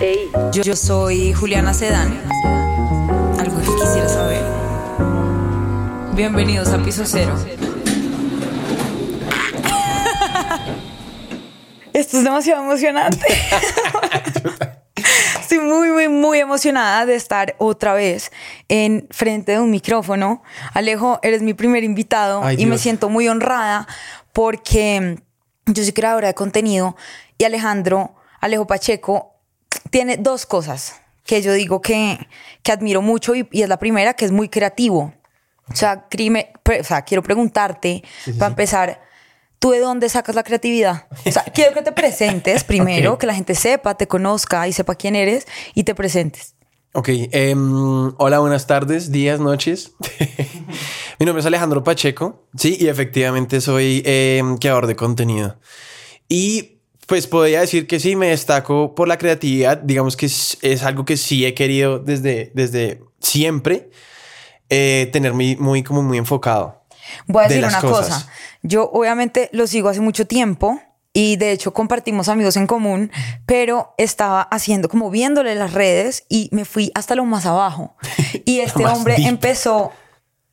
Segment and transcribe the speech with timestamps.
[0.00, 0.30] Ey.
[0.52, 2.20] Yo, yo soy Juliana Sedán.
[3.38, 4.42] Algo que quisiera saber.
[6.14, 7.34] Bienvenidos a Piso Cero.
[11.94, 13.26] Esto es demasiado emocionante.
[15.40, 18.32] Estoy muy, muy, muy emocionada de estar otra vez
[18.68, 20.42] en frente de un micrófono.
[20.74, 23.86] Alejo, eres mi primer invitado Ay, y me siento muy honrada
[24.34, 25.22] porque
[25.64, 26.96] yo soy creadora de contenido
[27.38, 29.35] y Alejandro, Alejo Pacheco,
[29.90, 32.18] tiene dos cosas que yo digo que,
[32.62, 35.12] que admiro mucho y, y es la primera, que es muy creativo.
[35.68, 38.04] O sea, crime- pre- o sea, quiero preguntarte,
[38.38, 39.02] para empezar,
[39.58, 41.08] ¿tú de dónde sacas la creatividad?
[41.26, 43.20] O sea, quiero que te presentes primero, Ok.
[43.20, 46.54] que la gente sepa, te conozca y sepa quién eres y te presentes.
[46.92, 49.92] Ok, em, hola, buenas tardes, días, noches.
[51.18, 55.58] Mi nombre es Alejandro Pacheco, sí, y efectivamente soy em, creador de contenido.
[56.28, 56.75] Y
[57.06, 61.04] pues podría decir que sí, me destaco por la creatividad, digamos que es, es algo
[61.04, 63.90] que sí he querido desde, desde siempre,
[64.68, 66.82] eh, tener muy, muy, como muy enfocado.
[67.26, 68.08] Voy a de decir una cosas.
[68.24, 68.32] cosa.
[68.62, 70.80] Yo obviamente lo sigo hace mucho tiempo
[71.12, 73.12] y de hecho compartimos amigos en común,
[73.46, 77.96] pero estaba haciendo como viéndole las redes y me fui hasta lo más abajo.
[78.44, 79.26] Y este hombre deep.
[79.26, 79.92] empezó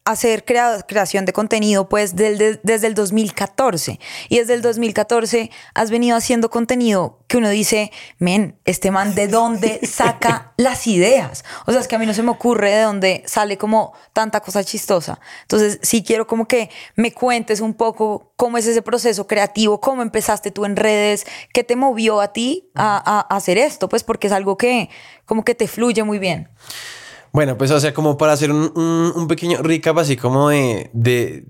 [0.05, 5.49] hacer crea- creación de contenido pues del- de- desde el 2014 y desde el 2014
[5.73, 11.45] has venido haciendo contenido que uno dice men este man de dónde saca las ideas
[11.65, 14.41] o sea es que a mí no se me ocurre de dónde sale como tanta
[14.41, 15.19] cosa chistosa.
[15.43, 20.01] Entonces sí quiero como que me cuentes un poco cómo es ese proceso creativo cómo
[20.01, 24.03] empezaste tú en redes qué te movió a ti a, a- a hacer esto pues
[24.03, 24.89] porque es algo que
[25.25, 26.49] como que te fluye muy bien
[27.33, 30.89] Bueno, pues o sea, como para hacer un, un- un pequeño recap así como de,
[30.93, 31.45] de,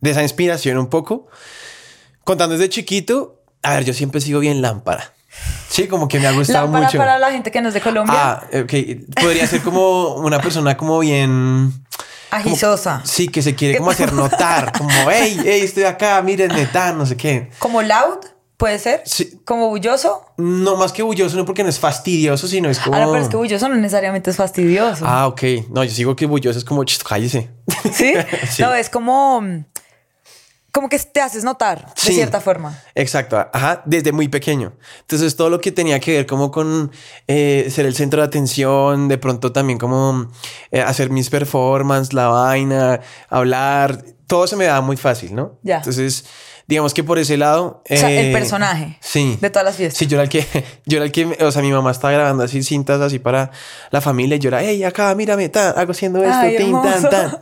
[0.00, 1.26] de esa inspiración un poco.
[2.22, 5.12] Contando desde chiquito, a ver, yo siempre sigo bien lámpara.
[5.68, 6.98] Sí, como que me ha gustado Lámpara mucho.
[6.98, 8.72] para la gente que no es de Colombia Ah, ok.
[9.20, 11.72] Podría ser como una persona como bien...
[12.30, 14.72] agisosa Sí, que se quiere como hacer notar.
[14.72, 17.50] Como, hey, hey, estoy acá, mírenme, tan, no sé qué.
[17.58, 18.18] Como loud,
[18.56, 19.02] puede ser.
[19.04, 19.40] Sí.
[19.44, 20.24] Como bulloso.
[20.36, 22.96] No más que bulloso, no porque no es fastidioso, sino es como...
[22.96, 25.04] Ah, no, pero es que bulloso no necesariamente es fastidioso.
[25.06, 25.42] Ah, ok.
[25.70, 27.50] No, yo sigo que bulloso es como, "Ch, cállese.
[27.92, 28.14] ¿Sí?
[28.50, 28.62] sí.
[28.62, 29.42] No, es como.
[30.72, 32.78] Como que te haces notar de cierta forma.
[32.94, 34.74] Exacto, ajá, desde muy pequeño.
[35.00, 36.92] Entonces todo lo que tenía que ver como con
[37.28, 40.30] eh, ser el centro de atención, de pronto también como
[40.70, 43.00] eh, hacer mis performances, la vaina,
[43.30, 45.58] hablar, todo se me daba muy fácil, ¿no?
[45.62, 45.76] Ya.
[45.78, 46.26] Entonces,
[46.66, 47.82] digamos que por ese lado...
[47.88, 49.38] O sea, el eh, personaje Sí.
[49.40, 49.98] de todas las fiestas.
[49.98, 50.44] Sí, yo era el que,
[50.86, 53.50] yo era el que, o sea, mi mamá estaba grabando así cintas así para
[53.90, 57.08] la familia y yo era, hey, acá, mírame, tan, hago haciendo esto, Ay, tin, tan,
[57.10, 57.38] tan.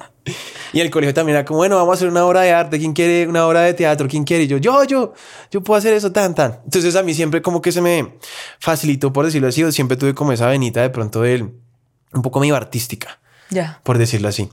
[0.73, 2.93] Y el colegio también era como, bueno, vamos a hacer una obra de arte, ¿quién
[2.93, 4.09] quiere una obra de teatro?
[4.09, 4.45] ¿Quién quiere?
[4.45, 5.13] Y yo, yo, yo,
[5.51, 6.61] yo puedo hacer eso, tan, tan.
[6.65, 8.15] Entonces a mí siempre como que se me
[8.59, 11.43] facilitó, por decirlo así, o siempre tuve como esa venita de pronto de
[12.13, 13.21] un poco medio artística
[13.51, 13.81] Ya.
[13.85, 14.49] por decirlo así.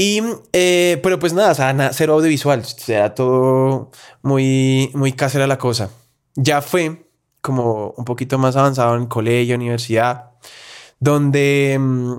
[0.00, 0.22] Y,
[0.52, 3.90] eh, pero pues nada, o sea, na- cero audiovisual, o sea, todo
[4.22, 5.90] muy, muy casera la cosa.
[6.36, 7.04] Ya fue
[7.40, 10.30] como un poquito más avanzado en colegio, universidad,
[11.00, 12.12] donde mm,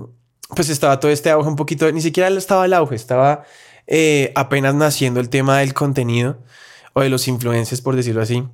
[0.54, 3.44] pues estaba todo este auge un poquito, ni siquiera estaba el auge, estaba
[3.86, 6.38] eh, apenas naciendo el tema del contenido
[6.92, 8.46] o de los influencers, por decirlo así.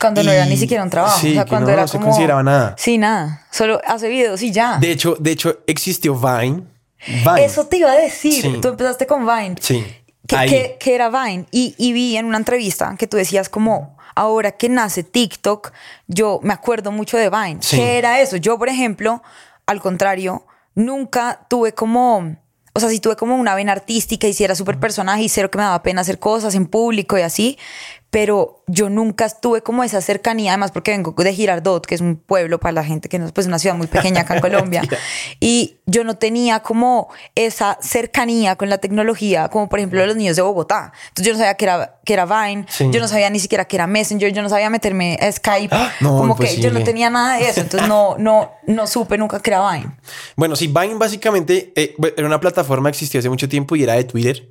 [0.00, 1.18] Cuando no era Y- ni siquiera un trabajo.
[1.20, 2.76] sí, o sea, que cuando no era se como- consideraba nada.
[2.78, 3.46] Sí, nada.
[3.50, 4.78] Solo hace videos y ya.
[4.78, 6.62] De hecho, de hecho, existió Vine.
[7.06, 7.44] Vine.
[7.44, 8.42] Eso te iba a decir.
[8.42, 8.58] Sí.
[8.60, 9.56] Tú empezaste con Vine.
[9.60, 9.84] Sí.
[10.26, 11.46] que, que- que era Vine.
[11.50, 15.72] Y, y vi en una entrevista que tú decías como, ahora que nace TikTok,
[16.06, 17.58] yo me acuerdo mucho de Vine.
[17.60, 17.76] Sí.
[17.76, 18.36] ¿Qué era eso?
[18.36, 19.22] Yo, por ejemplo,
[19.66, 22.36] al contrario, nunca tuve como...
[22.72, 25.50] O sea, sí tuve como una vena artística y sí era súper personaje y cero
[25.50, 27.58] que me daba pena hacer cosas en público y así,
[28.10, 32.16] pero yo nunca tuve como esa cercanía, además porque vengo de Girardot, que es un
[32.16, 34.82] pueblo para la gente que no es pues una ciudad muy pequeña acá en Colombia,
[35.38, 40.34] y yo no tenía como esa cercanía con la tecnología, como por ejemplo los niños
[40.36, 40.92] de Bogotá.
[41.08, 42.88] Entonces yo no sabía que era, que era Vine, Sí.
[42.90, 45.92] yo no sabía ni siquiera que era Messenger, yo no sabía meterme a Skype, ¡Ah!
[46.00, 46.84] No, como que yo no imposible.
[46.84, 49.86] tenía nada de eso, entonces no, no, no supe nunca que era Vine.
[50.36, 53.94] Bueno, sí, Vine básicamente eh, era una plataforma que existió hace mucho tiempo y era
[53.94, 54.48] de Twitter.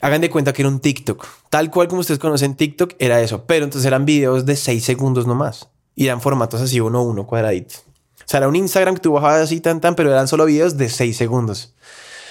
[0.00, 1.26] Hagan de cuenta que era un TikTok.
[1.50, 3.44] Tal cual como ustedes conocen TikTok, era eso.
[3.46, 5.68] Pero entonces eran videos de 6 segundos nomás.
[5.94, 7.84] Y eran formatos así uno a uno cuadraditos.
[8.20, 10.76] O sea, era un Instagram que tú bajabas así tan tan, pero eran solo videos
[10.76, 11.74] de 6 segundos.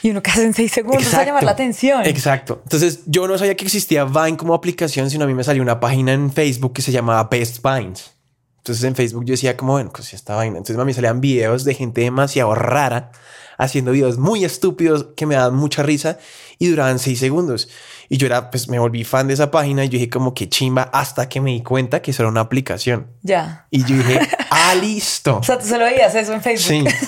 [0.03, 2.05] Y uno que hace en seis segundos a llamar la atención.
[2.05, 2.61] Exacto.
[2.63, 5.79] Entonces yo no sabía que existía Vine como aplicación, sino a mí me salió una
[5.79, 8.11] página en Facebook que se llamaba Best Vines.
[8.59, 10.57] Entonces en Facebook yo decía como, bueno, pues esta vaina.
[10.57, 13.11] Entonces a mí salían videos de gente demasiado rara
[13.57, 16.17] haciendo videos muy estúpidos que me daban mucha risa
[16.59, 17.69] y duraban seis segundos.
[18.09, 20.47] Y yo era, pues me volví fan de esa página y yo dije como que
[20.47, 23.07] chimba hasta que me di cuenta que eso era una aplicación.
[23.21, 23.67] Ya.
[23.69, 24.19] Y yo dije,
[24.49, 25.37] ah, listo.
[25.39, 26.89] O sea, tú solo veías eso en Facebook.
[26.89, 27.07] Sí.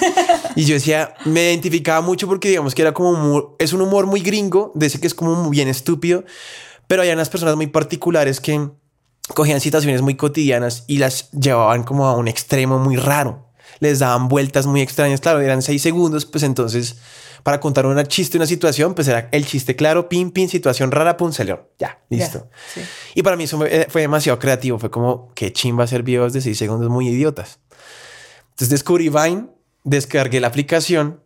[0.56, 4.08] Y yo decía, me identificaba mucho porque digamos que era como, humor- es un humor
[4.08, 6.26] muy gringo, de ese que es como muy bien estúpido,
[6.88, 8.70] pero hay unas personas muy particulares que
[9.36, 13.49] cogían situaciones muy cotidianas y las llevaban como a un extremo muy raro.
[13.80, 15.22] Les daban vueltas muy extrañas.
[15.22, 16.98] Claro, eran seis segundos, pues entonces
[17.44, 21.18] para contar un chiste, una situación, pues era el chiste claro, pin, pin, situación rara,
[21.18, 21.70] pum, salió.
[21.80, 22.50] Ya, listo.
[22.74, 22.82] sí.
[23.16, 24.80] Y para mí eso fue, fue demasiado creativo.
[24.80, 27.60] Fue como que chimba hacer videos de seis segundos muy idiotas.
[28.50, 29.48] Entonces descubrí Vine,
[29.84, 31.22] descargué la aplicación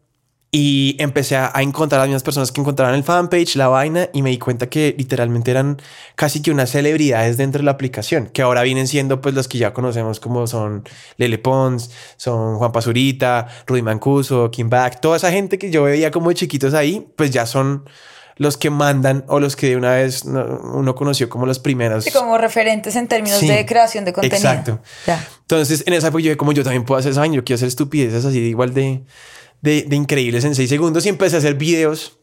[0.56, 4.10] y empecé a, a encontrar a las mismas personas que encontraban el fanpage, la vaina,
[4.14, 5.82] y me di cuenta que literalmente eran
[6.14, 9.58] casi que unas celebridades dentro de la aplicación, que ahora vienen siendo pues los que
[9.58, 10.84] ya conocemos como son
[11.18, 16.12] Lele Pons, son Juan Pazurita, Rudy Mancuso, Kim Back, toda esa gente que yo veía
[16.12, 17.90] como de chiquitos ahí, pues ya son
[18.36, 20.46] los que mandan o los que de una vez no,
[20.76, 22.04] uno conoció como los primeros.
[22.04, 24.38] Sí, como referentes en términos Sí, de creación de contenido.
[24.38, 24.80] exacto.
[25.08, 25.28] Ya.
[25.42, 27.68] Entonces, en esa época yo como yo también puedo hacer esa vaina, yo quiero hacer
[27.70, 29.04] estupideces así de igual de,
[29.64, 32.20] de, de increíbles en seis segundos y empecé a hacer videos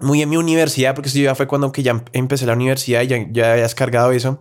[0.00, 3.02] muy en mi universidad, porque eso ya fue cuando que ya em- empecé la universidad
[3.02, 4.40] y ya, ya había descargado eso.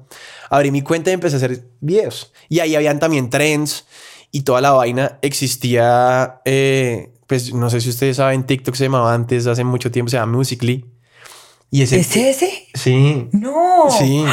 [0.49, 2.33] Abrí mi cuenta y empecé a hacer videos.
[2.49, 3.85] Y ahí habían también trends
[4.31, 5.19] y toda la vaina.
[5.21, 10.09] Existía, eh, pues no sé si ustedes saben, TikTok se llamaba antes, hace mucho tiempo
[10.09, 10.85] se llama Musically.
[11.69, 11.99] Y ese...
[11.99, 12.67] ¿Es ese?
[12.73, 13.29] Sí.
[13.31, 13.85] No.
[13.97, 14.25] Sí.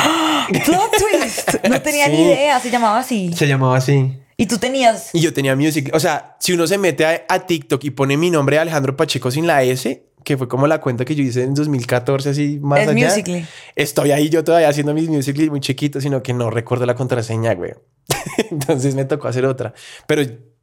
[0.64, 1.64] Plot twist.
[1.68, 2.22] No tenía ni Sí.
[2.22, 2.58] idea.
[2.58, 3.32] Se llamaba así.
[3.34, 4.18] Se llamaba así.
[4.40, 5.10] Y tú tenías.
[5.12, 5.90] Y yo tenía Music.
[5.92, 9.32] O sea, si uno se mete a, a TikTok y pone mi nombre Alejandro Pacheco
[9.32, 12.80] sin la S, que fue como la cuenta que yo hice en 2014, así más
[12.80, 13.08] Es allá.
[13.08, 13.46] Musical.ly.
[13.74, 17.54] Estoy ahí yo todavía haciendo mis Musical.ly muy chiquito, sino que no recuerdo la contraseña,
[17.54, 17.72] güey.
[18.50, 19.74] Entonces me tocó hacer otra.
[20.06, 20.22] Pero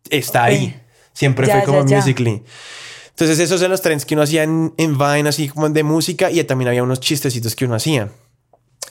[0.09, 0.81] está ahí.
[1.11, 1.97] Siempre Ya, fue como ya.
[1.97, 2.43] Musical.ly.
[3.09, 6.31] Entonces esos eran los trends que uno hacía en, en Vine, así como de música,
[6.31, 8.09] y también había unos chistecitos que uno hacía.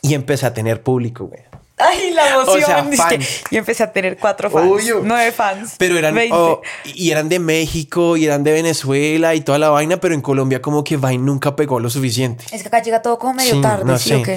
[0.03, 1.43] Y empecé a tener público, güey.
[1.76, 2.62] Ay, la emoción.
[2.62, 3.29] O sea, Es que fans.
[3.50, 4.71] yo empecé a tener cuatro fans.
[4.71, 5.00] Obvio.
[5.05, 5.75] Nueve fans.
[5.79, 6.35] Pero eran, 20.
[6.37, 10.21] oh, y eran de México y eran de Venezuela y toda la vaina, pero en
[10.21, 12.44] Colombia como que Vine nunca pegó lo suficiente.
[12.53, 13.85] Es que acá llega todo como medio Sí, tarde.
[13.85, 14.17] no sí, sé.
[14.17, 14.29] ok.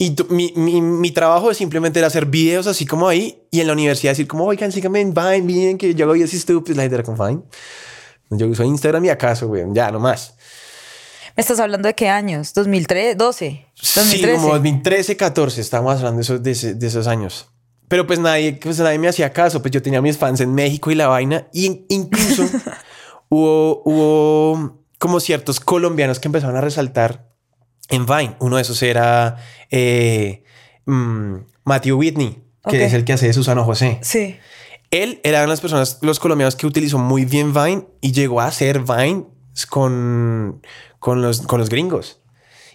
[0.00, 3.66] Y tu- mi, mi, mi trabajo simplemente era hacer videos así como ahí y en
[3.66, 6.82] la universidad decir como, oigan, síganme en Vine, miren que yo hago videos estúpidos, la
[6.84, 7.42] gente era con Vine.
[8.30, 10.34] Yo uso Instagram y acaso, güey, ya, no más.
[11.38, 12.52] ¿Me estás hablando de qué años?
[12.52, 13.14] ¿2003?
[13.16, 13.64] ¿12?
[13.72, 14.34] Sí, 2013.
[14.38, 17.48] como 2013, 14, estamos hablando de esos, de, esos años.
[17.86, 20.90] Pero pues nadie, pues nadie me hacía caso, pues yo tenía mis fans en México
[20.90, 21.46] y la vaina.
[21.52, 22.42] Y in- incluso
[23.28, 27.28] hubo, hubo como ciertos colombianos que empezaron a resaltar
[27.88, 28.34] en Vine.
[28.40, 29.36] Uno de esos era
[29.70, 30.42] eh,
[30.86, 32.82] mm, Matthew Whitney, que Ok.
[32.82, 34.00] es el que hace de Susano José.
[34.02, 34.36] Sí.
[34.90, 38.40] Él era una de las personas, los colombianos que utilizó muy bien Vine y llegó
[38.40, 39.24] a hacer Vine
[39.70, 40.62] con,
[40.98, 42.20] con, los, con los gringos.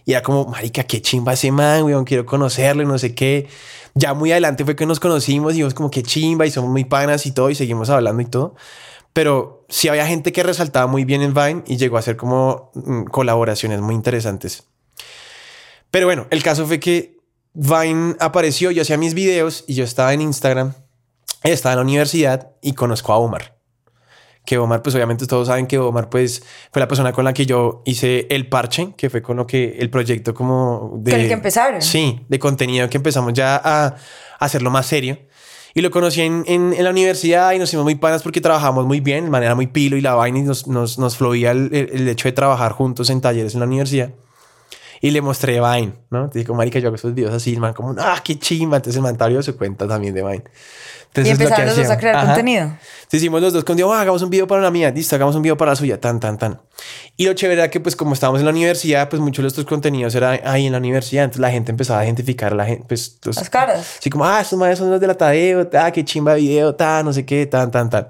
[0.06, 3.48] Y era como, marica, qué chimba ese man, weón, quiero conocerlo y no sé qué.
[3.96, 6.84] Ya muy adelante fue que nos conocimos y vimos como que chimba y somos muy
[6.84, 8.56] panas y todo y seguimos hablando y todo.
[9.14, 12.72] Pero sí había gente que resaltaba muy bien en Vine y llegó a hacer como
[12.74, 14.66] mm, colaboraciones muy interesantes.
[15.92, 17.18] Pero bueno, el caso fue que
[17.54, 20.74] Vine apareció, yo hacía mis videos y yo estaba en Instagram,
[21.44, 23.53] estaba en la universidad y conozco a Omar.
[24.46, 27.46] Que Omar, pues obviamente todos saben que Omar pues fue la persona con la que
[27.46, 31.12] yo hice el parche, que fue con lo que el proyecto como de...
[31.12, 31.82] Con el que empezaron.
[31.82, 33.96] Sí, de contenido que empezamos ya a, a
[34.40, 35.18] hacerlo más serio.
[35.74, 38.86] Y lo conocí en, en- en la universidad y nos hicimos muy panas porque trabajamos
[38.86, 41.70] muy bien, de manera muy pilo y la vaina y nos, nos, nos fluía el,
[41.74, 44.12] el- el hecho de trabajar juntos en talleres en la universidad.
[45.06, 46.30] Y le mostré Vine, ¿no?
[46.30, 48.78] Te digo, marica, yo hago esos videos así, el man como, ah, qué chimba.
[48.78, 50.44] Entonces el man abrió su cuenta también de Vine.
[51.08, 52.26] Entonces, Y empezaron los dos a crear Ajá.
[52.28, 52.62] contenido.
[52.64, 55.36] Entonces hicimos los dos con Diego, "Ah, hagamos un video para la mía, listo, hagamos
[55.36, 56.62] un video para la suya, tan, tan, tan.
[57.18, 59.66] Y lo chévere era que, pues, como estábamos en la universidad, pues muchos de estos
[59.66, 61.26] contenidos eran ahí en la universidad.
[61.26, 63.98] Entonces la gente empezaba a identificar a la gente, pues, los- Las caras.
[64.00, 67.06] Así como, ah, estos manes son los de la Tadeo, ah, qué chimba video, tan,
[67.06, 68.08] no sé qué, tan, tan, tan.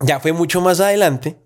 [0.00, 1.38] Ya fue mucho más adelante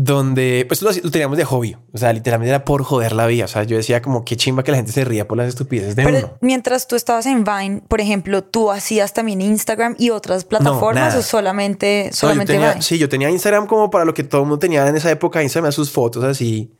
[0.00, 1.76] donde, pues lo, lo teníamos de hobby.
[1.92, 3.46] O sea, literalmente era por joder la vida.
[3.46, 5.96] O sea, yo decía como, qué chimba que la gente se ría por las estupideces
[5.96, 6.38] de Pero uno.
[6.40, 11.18] mientras tú estabas en Vine, por ejemplo, ¿tú hacías también Instagram y otras plataformas nada.
[11.18, 12.82] o solamente, No, yo solamente tenía- Vine?
[12.82, 15.42] sí, yo tenía Instagram como para lo que todo el mundo tenía en esa época.
[15.42, 16.72] Instagram sus fotos así.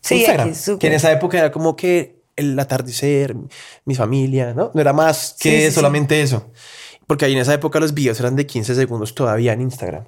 [0.00, 0.54] Sí, Instagram.
[0.54, 0.78] Súper.
[0.78, 3.36] que en esa época era como que el atardecer,
[3.84, 4.70] mi familia, ¿no?
[4.72, 5.72] No era más que Sí, sí, sí.
[5.72, 6.50] solamente eso.
[7.06, 10.04] Porque ahí en esa época los videos eran de 15 segundos todavía en Instagram.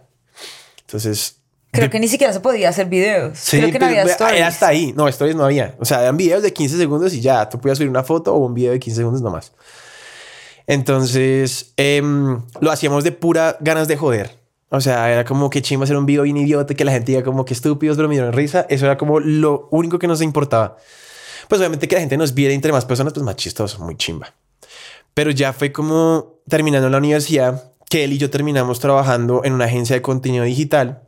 [0.81, 1.43] Entonces...
[1.75, 3.39] Creo de- que ni siquiera se podía hacer videos.
[3.39, 4.37] Sí, Creo que no había stories.
[4.39, 4.93] era hasta ahí.
[4.97, 5.75] No, stories no había.
[5.79, 7.49] O sea, eran videos de 15 segundos y ya.
[7.49, 9.53] Tú podías subir una foto o un video de 15 segundos nomás.
[10.67, 14.39] Entonces, em, lo hacíamos de pura ganas de joder.
[14.71, 17.23] O sea, era como que chimba hacer un video bien idiota, que la gente diga
[17.23, 18.67] como que estúpidos, pero me dieron risa.
[18.69, 20.77] Eso era como lo único que nos importaba.
[21.49, 24.33] Pues obviamente que la gente nos viera entre más personas, pues más chistoso, muy chimba.
[25.13, 29.67] Pero ya fue como terminando la universidad, que él y yo terminamos trabajando en una
[29.67, 31.03] agencia de contenido digital.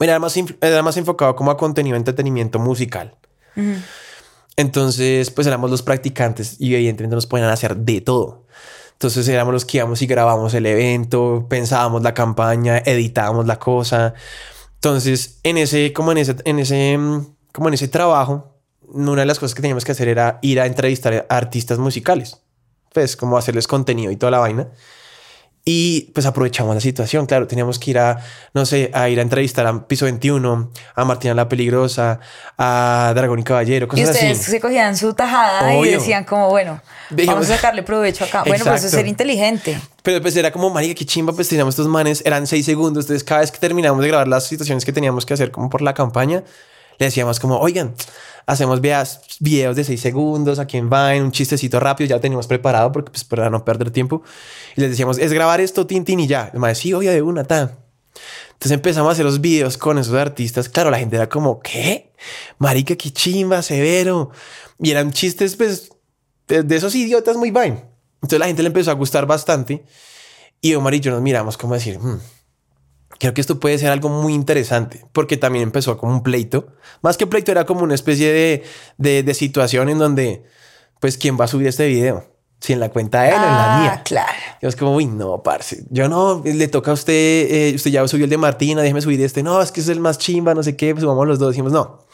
[0.00, 3.16] Era más, era más enfocado como a contenido de entretenimiento musical.
[4.56, 8.46] Entonces, pues éramos los practicantes y evidentemente nos podían hacer de todo.
[8.92, 14.14] Entonces éramos los que íbamos y grabábamos el evento, pensábamos la campaña, editábamos la cosa.
[14.74, 16.98] Entonces, en ese, como en ese, en ese,
[17.52, 18.56] como en ese trabajo,
[18.88, 22.38] una de las cosas que teníamos que hacer era ir a entrevistar a artistas musicales.
[22.92, 24.68] Pues como hacerles contenido y toda la vaina.
[25.70, 27.26] Y pues aprovechamos la situación.
[27.26, 31.04] Claro, teníamos que ir a, no sé, a ir a entrevistar a Piso 21, a
[31.04, 32.20] Martina la Peligrosa,
[32.56, 34.50] a Dragón y Caballero, cosas y ustedes así.
[34.50, 38.44] se cogían su tajada y decían como, bueno, vamos a sacarle provecho acá.
[38.46, 39.78] Bueno, pues eso es ser inteligente.
[40.02, 43.04] Pero pues era como, marica, qué chimba, pues teníamos estos manes, eran seis segundos.
[43.04, 45.82] Entonces cada vez que terminamos de grabar las situaciones que teníamos que hacer como por
[45.82, 46.44] la campaña,
[46.98, 47.94] le decíamos como, oigan,
[48.48, 50.90] hacemos videos, de seis segundos aquí en
[51.22, 54.22] un chistecito rápido, ya lo teníamos preparado porque pues para no perder tiempo.
[54.74, 56.50] Y les decíamos, es grabar esto, Tintín y ya.
[56.54, 57.76] Me decía, sí, oye, de una, ta.
[58.52, 60.70] Entonces empezamos a hacer los videos con esos artistas.
[60.70, 62.10] Claro, la gente era como, ¿qué?
[62.56, 64.30] Marica, qué chimba, severo.
[64.78, 65.90] Y eran chistes, pues,
[66.48, 67.84] de, esos idiotas muy Vine.
[68.14, 69.84] Entonces la gente le empezó a gustar bastante.
[70.62, 72.18] Y Omar y yo nos miramos como decir, hmm,
[73.18, 76.68] creo que esto puede ser algo muy interesante, porque también empezó como un pleito.
[77.02, 78.64] Más que pleito, era como una especie de,
[78.96, 80.44] de, de situación en donde,
[81.00, 82.24] pues, ¿quién va a subir este video?
[82.60, 84.02] Si en la cuenta de él o en la Ah, mía.
[84.04, 84.32] claro.
[84.60, 85.84] Yo es como, uy, no, parce.
[85.90, 89.20] Yo no, le toca a usted, eh, usted ya subió el de Martina, déjeme subir
[89.22, 89.44] este.
[89.44, 91.50] No, es que es el más chimba, no sé qué, pues vamos los dos.
[91.52, 92.04] Dijimos, no,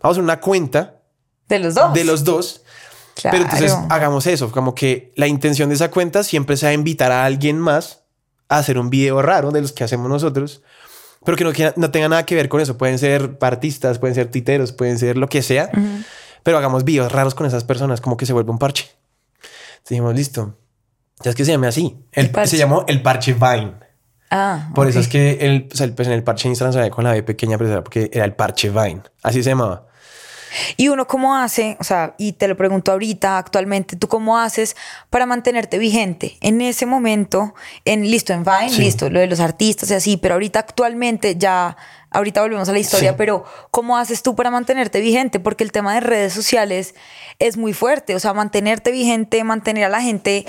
[0.00, 1.00] vamos a una cuenta
[1.48, 1.92] De los dos.
[1.94, 2.62] de los dos.
[3.14, 3.36] Claro.
[3.38, 7.24] Pero entonces hagamos eso, como que la intención de esa cuenta siempre sea invitar a
[7.24, 8.01] alguien más
[8.56, 10.62] a hacer un video raro de los que hacemos nosotros,
[11.24, 12.76] pero que no, que no tenga nada que ver con eso.
[12.76, 15.70] Pueden ser artistas, pueden ser titeros, pueden ser lo que sea,
[16.42, 18.90] pero hagamos videos raros con esas personas, como que se vuelve un parche.
[19.88, 20.56] Dijimos, listo.
[21.22, 21.96] Ya es que se llame así.
[22.12, 22.32] El.
[22.46, 23.74] Se llamó el parche Vine.
[24.30, 27.04] Ah, Por eso es que el, pues en el parche de Instagram se ve con
[27.04, 29.02] la B pequeña, pero era porque era el parche Vine.
[29.22, 29.86] Así se llamaba.
[30.76, 34.76] Y uno cómo hace, o sea, y te lo pregunto ahorita, actualmente, ¿tú cómo haces
[35.10, 36.36] para mantenerte vigente?
[36.40, 37.54] En ese momento,
[37.84, 38.82] en listo, en Vine, Sí.
[38.82, 41.76] listo, lo de los artistas y así, pero ahorita actualmente ya,
[42.10, 43.14] ahorita volvemos a la historia, Sí.
[43.18, 45.40] pero ¿cómo haces tú para mantenerte vigente?
[45.40, 46.94] Porque el tema de redes sociales
[47.38, 50.44] es muy fuerte, o sea, mantenerte vigente, mantener a la gente,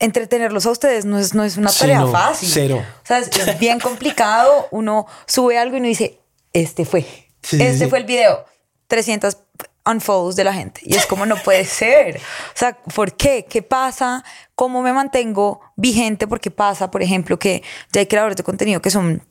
[0.00, 2.48] entretenerlos a ustedes no es, no es una Sí, tarea no, fácil.
[2.52, 2.84] cero.
[3.02, 6.18] O sea, es, es bien complicado, uno sube algo y uno dice,
[6.52, 7.02] este fue,
[7.42, 7.86] sí, este sí.
[7.90, 8.44] fue el video.
[8.88, 9.38] 300
[9.86, 10.80] unfollows de la gente.
[10.84, 12.16] Y es como no puede ser.
[12.16, 13.46] O sea, ¿por qué?
[13.48, 14.24] ¿Qué pasa?
[14.54, 16.26] ¿Cómo me mantengo vigente?
[16.26, 17.62] Porque pasa, por ejemplo, que
[17.92, 19.22] ya hay creadores de contenido que son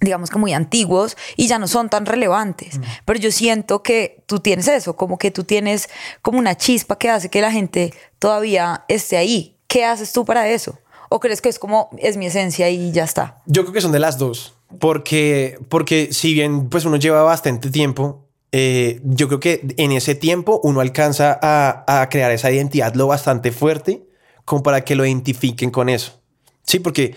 [0.00, 2.78] digamos que muy antiguos y ya no son tan relevantes.
[2.78, 2.82] Mm.
[3.04, 5.90] Pero yo siento que tú tienes eso, como que tú tienes
[6.22, 9.58] como una chispa que hace que la gente todavía esté ahí.
[9.66, 10.78] ¿Qué haces tú para eso?
[11.10, 13.42] ¿O crees que es como es mi esencia y ya está?
[13.46, 17.70] Yo creo que son de las dos, porque, porque si bien pues uno lleva bastante
[17.70, 23.06] tiempo, eh, yo creo que en ese tiempo uno alcanza a, crear esa identidad lo
[23.06, 24.06] bastante fuerte
[24.44, 26.20] como para que lo identifiquen con eso.
[26.64, 27.14] Sí, porque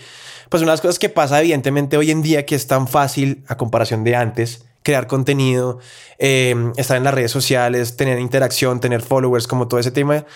[0.48, 3.44] pues una de las cosas que pasa evidentemente hoy en día que es tan fácil
[3.48, 5.80] a comparación de antes, crear contenido,
[6.18, 10.26] eh, estar en las redes sociales, tener interacción, tener followers, como todo ese tema,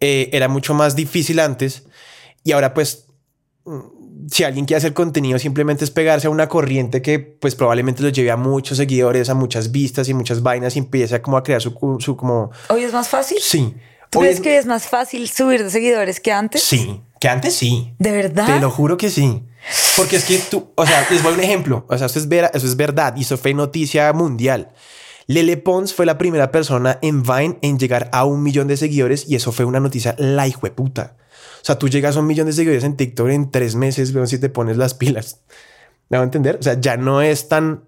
[0.00, 1.84] eh, era mucho más difícil antes
[2.42, 3.06] y ahora pues
[4.30, 8.08] si alguien quiere hacer contenido, simplemente es pegarse a una corriente que pues probablemente lo
[8.08, 11.60] lleve a muchos seguidores, a muchas vistas y muchas vainas y empieza como a crear
[11.62, 12.50] su, su como...
[12.68, 13.38] ¿Hoy es más fácil?
[13.40, 13.74] Sí.
[14.10, 16.62] ¿Tú Hoy crees es- que es más fácil subir de seguidores que antes?
[16.62, 17.94] Sí, que antes sí.
[17.98, 18.46] ¿De verdad?
[18.46, 19.42] Te lo juro que sí.
[19.96, 21.84] Porque es que tú, o sea, les voy a un ejemplo.
[21.88, 24.70] O sea, esto es, ver, eso es verdad y eso fue noticia mundial.
[25.26, 29.26] Lele Pons fue la primera persona en Vine en llegar a un millón de seguidores
[29.28, 31.16] y eso fue una noticia la hijo de puta.
[31.62, 34.28] O sea, tú llegas a un millón de seguidores en TikTok en tres meses, weón,
[34.28, 35.40] si te pones las pilas.
[36.08, 36.56] ¿Me va a entender?
[36.58, 37.84] O sea, ya no es tan...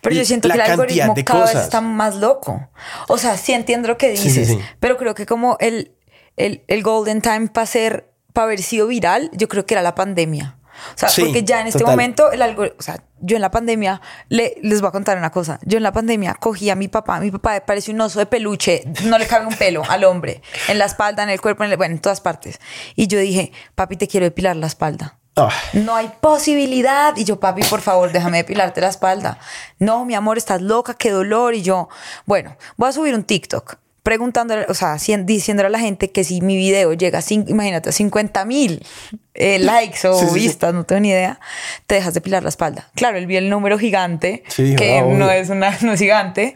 [0.00, 1.64] Pero yo siento la que el algoritmo de cada vez cosas.
[1.64, 2.68] está más loco.
[3.08, 4.58] O sea, sí entiendo lo que Sí, sí, dices, sí.
[4.80, 5.92] pero creo que como el,
[6.36, 9.94] el, el golden time para ser, para haber sido viral, yo creo que era la
[9.94, 10.58] pandemia.
[10.94, 11.92] O sea, Sí, porque ya en este total.
[11.94, 15.30] momento el algoritmo, o sea, yo en la pandemia, le, les voy a contar una
[15.30, 18.26] cosa, yo en la pandemia cogí a mi papá, mi papá parece un oso de
[18.26, 21.70] peluche, no le cabe un pelo al hombre, en la espalda, en el cuerpo, en
[21.70, 22.60] el- bueno, en todas partes.
[22.96, 25.18] Y yo dije, papi, te quiero depilar la espalda.
[25.36, 27.16] Ah, No hay posibilidad.
[27.16, 29.38] Y yo, papi, por favor, déjame depilarte la espalda.
[29.80, 31.54] No, mi amor, estás loca, qué dolor.
[31.54, 31.88] Y yo,
[32.24, 33.76] bueno, voy a subir un TikTok.
[34.04, 37.88] Preguntándole, o sea, diciéndole a la gente que si mi video llega a, cin- imagínate,
[37.88, 38.86] a 50 mil
[39.34, 40.40] eh, likes o Sí, sí, sí.
[40.40, 41.40] vistas, no tengo ni idea,
[41.88, 42.90] te dejas depilar la espalda.
[42.94, 46.54] Claro, él vio el número gigante, Sí, que ah, no es, una, no es gigante,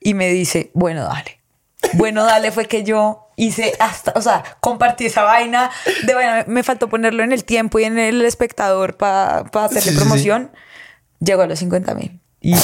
[0.00, 1.38] y me dice, bueno, dale.
[1.92, 5.70] Bueno, dale, fue que yo hice hasta, o sea, compartí esa vaina
[6.04, 6.44] de vaina.
[6.48, 9.96] Me faltó ponerlo en el tiempo y en el espectador para hacerle Sí, sí, sí.
[10.00, 10.50] promoción.
[11.20, 12.18] Llegó a los 50 mil.
[12.40, 12.54] Y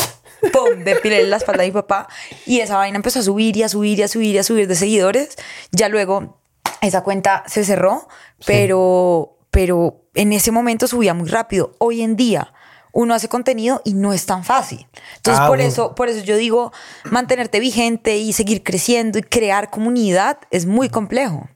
[0.53, 0.85] ¡pum!
[0.85, 2.09] Depilé la espalda de mi papá.
[2.47, 4.67] Y esa vaina empezó a subir y a subir y a subir y a subir
[4.69, 5.37] de seguidores.
[5.71, 6.39] Ya luego
[6.81, 8.09] esa cuenta se cerró,
[8.47, 11.75] pero, pero en ese momento subía muy rápido.
[11.79, 12.53] Hoy en día
[12.95, 14.87] uno hace contenido y no es tan fácil.
[15.17, 15.69] Entonces, Ah, por, bueno.
[15.71, 16.73] eso, por eso yo digo,
[17.05, 21.49] mantenerte vigente y seguir creciendo y crear comunidad es muy complejo.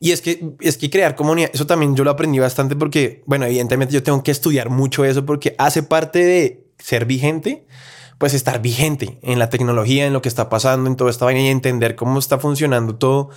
[0.00, 3.46] Y es que, es que crear comunidad, eso también yo lo aprendí bastante porque, bueno,
[3.46, 7.64] evidentemente yo tengo que estudiar mucho eso porque hace parte de ser vigente,
[8.22, 11.40] pues estar vigente en la tecnología, en lo que está pasando, en toda esta vaina
[11.40, 13.30] y entender cómo está funcionando todo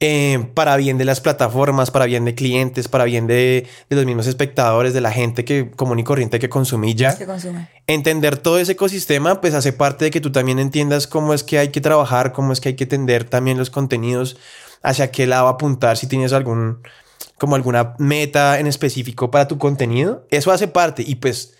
[0.00, 4.06] eh, para bien de las plataformas, para bien de clientes, para bien de, de los
[4.06, 7.68] mismos espectadores, de la gente que común y corriente que consume y ya Se consume.
[7.86, 11.58] entender todo ese ecosistema, pues hace parte de que tú también entiendas cómo es que
[11.58, 14.38] hay que trabajar, cómo es que hay que tender también los contenidos,
[14.82, 16.78] hacia qué lado apuntar, si tienes algún,
[17.36, 20.26] como alguna meta en específico para tu contenido.
[20.30, 21.57] Eso hace parte y pues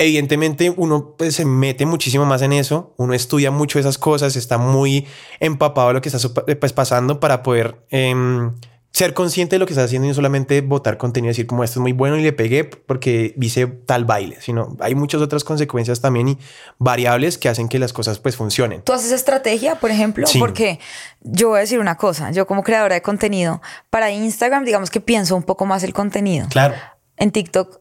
[0.00, 4.58] evidentemente uno pues, se mete muchísimo más en eso, uno estudia mucho esas cosas, está
[4.58, 5.06] muy
[5.38, 8.52] empapado de lo que está supa- pues, pasando para poder em,
[8.92, 11.62] ser consciente de lo que está haciendo y no solamente botar contenido y decir como
[11.62, 15.44] esto es muy bueno y le pegué porque hice tal baile, sino hay muchas otras
[15.44, 16.38] consecuencias también y
[16.78, 18.82] variables que hacen que las cosas pues funcionen.
[18.82, 20.26] ¿Tú haces estrategia, por ejemplo?
[20.26, 20.38] Sí.
[20.40, 20.80] Porque
[21.20, 25.00] yo voy a decir una cosa, yo como creadora de contenido, para Instagram, digamos que
[25.00, 26.48] pienso un poco más el contenido.
[26.48, 26.74] Claro.
[27.16, 27.80] En TikTok,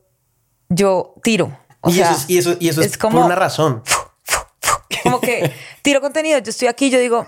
[0.69, 1.57] yo tiro.
[1.81, 3.83] O y, sea, eso es, y eso, y eso es, como, por una razón.
[5.03, 7.25] como que tiro contenido, yo estoy aquí, yo digo,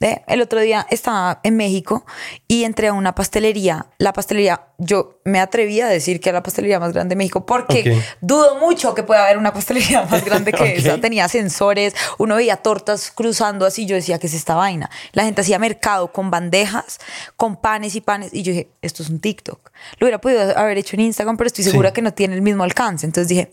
[0.00, 0.22] ¿eh?
[0.26, 2.04] el otro día estaba en México
[2.48, 3.86] y entré a una pastelería.
[3.98, 7.46] La pastelería, yo me atreví a decir que era la pastelería más grande de México
[7.46, 8.04] porque Ok.
[8.20, 10.68] dudo mucho que pueda haber una pastelería más grande que Ok.
[10.76, 10.98] esa.
[11.00, 13.86] Tenía sensores, uno veía tortas cruzando así.
[13.86, 14.90] Yo decía, ¿qué es esta vaina?
[15.12, 16.98] La gente hacía mercado con bandejas,
[17.36, 18.34] con panes y panes.
[18.34, 19.70] Y yo dije, esto es un TikTok.
[19.98, 21.70] Lo hubiera podido haber hecho en Instagram, pero estoy Sí.
[21.70, 23.06] segura que no tiene el mismo alcance.
[23.06, 23.50] Entonces dije,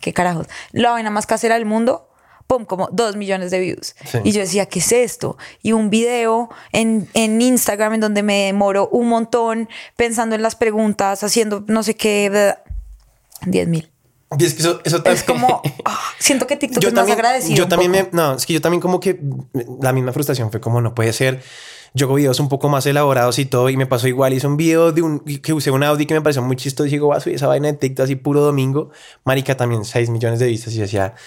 [0.00, 0.46] ¿qué carajos?
[0.72, 2.08] La vaina más casera del mundo,
[2.46, 3.94] pum, como dos millones de views.
[4.04, 4.18] Sí.
[4.24, 5.36] Y yo decía, ¿qué es esto?
[5.62, 10.54] Y un video en, en Instagram en donde me demoro un montón pensando en las
[10.56, 12.62] preguntas, haciendo no sé qué, bla,
[13.46, 13.90] 10 mil.
[14.38, 17.16] Y es que eso, eso Es también- como, ah, siento que TikTok yo es también,
[17.16, 17.56] más agradecido.
[17.56, 19.20] yo también me, no, es que yo también como que
[19.80, 21.42] la misma frustración fue como no puede ser.
[21.94, 24.34] Yo hago videos un poco más elaborados y todo y me pasó igual.
[24.34, 26.90] Hice un video de un que usé un Audi que me pareció muy chistoso y
[26.90, 28.90] digo, va a subir esa vaina de TikTok así puro domingo.
[29.24, 31.20] Marica también 6 millones de vistas y decía, ¿Qué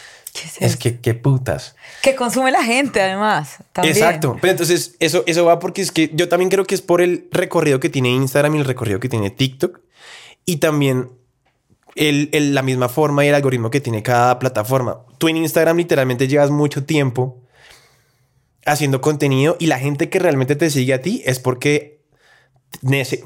[0.60, 1.76] es que qué putas.
[2.02, 3.58] Que consume la gente, además.
[3.74, 3.96] También.
[3.96, 4.38] Exacto.
[4.42, 7.28] Pero entonces eso, eso va porque es que yo también creo que es por el
[7.32, 9.80] recorrido que tiene Instagram y el recorrido que tiene TikTok
[10.46, 11.10] y también
[11.96, 15.00] el, el- la misma forma y el algoritmo que tiene cada plataforma.
[15.18, 17.42] Tú en Instagram literalmente llevas mucho tiempo
[18.66, 22.00] haciendo contenido y la gente que realmente te sigue a ti es porque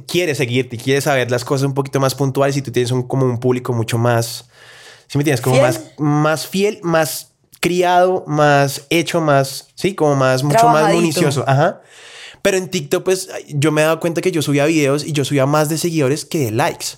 [0.07, 3.03] quiere seguirte y quiere saber las cosas un poquito más puntuales y tú tienes un,
[3.03, 4.49] como un público mucho más,
[5.13, 5.67] si me tienes como Fiel.
[5.67, 11.45] más, más fiel, más criado, más hecho, más, sí, como más, mucho más municioso.
[11.47, 11.81] Ajá.
[12.41, 15.23] Pero en TikTok, pues yo me he dado cuenta que yo subía videos y yo
[15.23, 16.97] subía más de seguidores que de likes.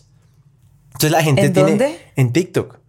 [0.93, 1.99] Entonces la gente ¿En tiene dónde?
[2.15, 2.75] en TikTok.
[2.75, 2.79] O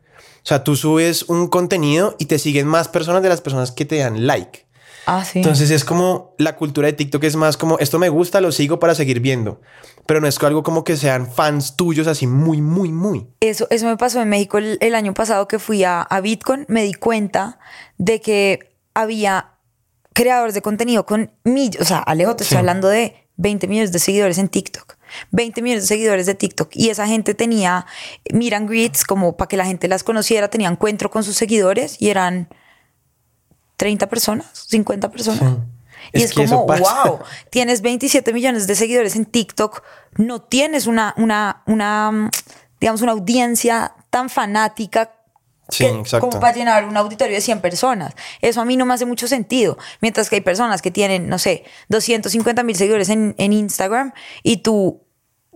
[0.45, 3.97] sea, tú subes un contenido y te siguen más personas de las personas que te
[3.97, 4.65] dan like.
[5.07, 5.38] Ah, sí.
[5.38, 8.79] Entonces es como la cultura de TikTok es más como esto me gusta, lo sigo
[8.79, 9.61] para seguir viendo.
[10.05, 13.27] Pero no es algo como que sean fans tuyos así muy, muy, muy.
[13.40, 16.66] Eso, eso me pasó en México el, el año pasado que fui a, a Bitcoin.
[16.69, 17.59] Me di cuenta
[17.99, 19.53] de que había
[20.12, 21.81] creadores de contenido con millones.
[21.81, 24.97] O sea, Alejo, te estoy hablando de 20 millones de seguidores en TikTok.
[25.31, 26.71] 20 millones de seguidores de TikTok.
[26.73, 27.87] Y esa gente tenía
[28.33, 30.49] miran greets como para que la gente las conociera.
[30.49, 32.49] Tenía encuentro con sus seguidores y eran
[33.77, 35.43] 30 personas, 50 personas.
[36.12, 37.19] Y Es es, que eso como, wow,
[37.51, 39.83] tienes 27 millones de seguidores en TikTok,
[40.19, 42.31] no tienes una, una, una, mm,
[42.81, 45.12] digamos, una audiencia tan fanática
[45.69, 48.15] Sí, que- como para llenar un auditorio de 100 personas.
[48.41, 49.77] Eso a mí no me hace mucho sentido.
[50.01, 54.12] Mientras que hay personas que tienen, no sé, 250 mil seguidores en, en Instagram
[54.45, 55.03] y tú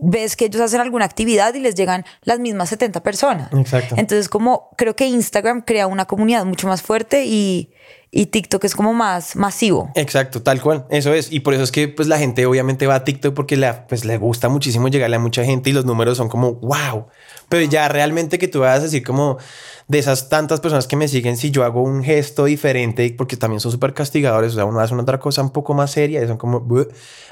[0.03, 3.53] ves que ellos hacen alguna actividad y les llegan las mismas 70 personas.
[3.53, 3.95] Exacto.
[3.99, 7.73] Entonces, como creo que Instagram crea una comunidad mucho más fuerte y,
[8.13, 9.91] y TikTok es como más masivo.
[9.95, 10.85] Exacto, tal cual.
[10.91, 11.31] Eso es.
[11.31, 14.05] Y por eso es que pues la gente obviamente va a TikTok porque le, pues,
[14.05, 17.07] le gusta muchísimo llegarle a mucha gente y los números son como wow.
[17.49, 19.39] Pero ya realmente que tú vas a decir como
[19.87, 23.59] de esas tantas personas que me siguen, si yo hago un gesto diferente, porque también
[23.59, 26.29] son súper castigadores, o sea, uno hace una otra cosa un poco más seria y
[26.29, 26.65] son como,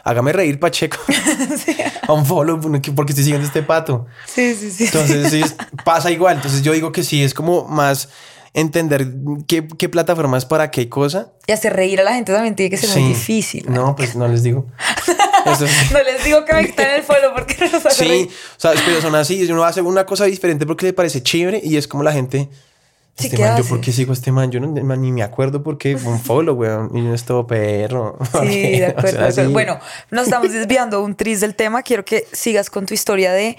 [0.02, 0.96] hágame reír, Pacheco.
[1.64, 1.76] sí.
[2.08, 4.06] Un follow porque estoy siguiendo este pato.
[4.26, 4.84] Sí, sí, sí.
[4.86, 5.42] Entonces sí,
[5.84, 6.36] pasa igual.
[6.36, 8.08] Entonces yo digo que sí, es como más
[8.54, 9.06] entender
[9.46, 11.32] qué, qué plataforma es para qué cosa.
[11.46, 13.66] Y hacer reír a la gente también tiene que ser muy difícil.
[13.68, 14.66] No, pues no les digo.
[15.92, 18.72] no les digo que me quiten el follow porque no los hace Sí, o sea,
[18.84, 19.50] pero son así.
[19.50, 22.48] Uno hace una cosa diferente porque le parece chévere y es como la gente.
[23.16, 25.76] Este man, yo por qué sigo a este man, yo no, ni me acuerdo por
[25.76, 28.16] qué fue un follow, weón, y no es todo perro.
[28.42, 29.50] Sí, de acuerdo.
[29.50, 29.80] Bueno,
[30.10, 31.82] nos estamos desviando un tris del tema.
[31.82, 33.56] Quiero que sigas con tu historia de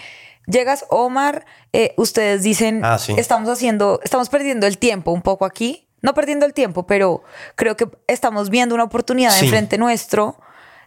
[0.50, 3.14] llegas, Omar, eh, ustedes dicen, ah, sí.
[3.18, 5.86] estamos haciendo, estamos perdiendo el tiempo un poco aquí.
[6.02, 7.24] No perdiendo el tiempo, pero
[7.56, 9.46] creo que estamos viendo una oportunidad sí.
[9.46, 10.38] enfrente nuestro.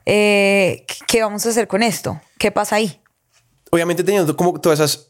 [0.06, 2.18] Eh, ¿Qué vamos a hacer con esto?
[2.38, 2.98] ¿Qué pasa ahí?
[3.70, 5.08] Obviamente teniendo como todas esas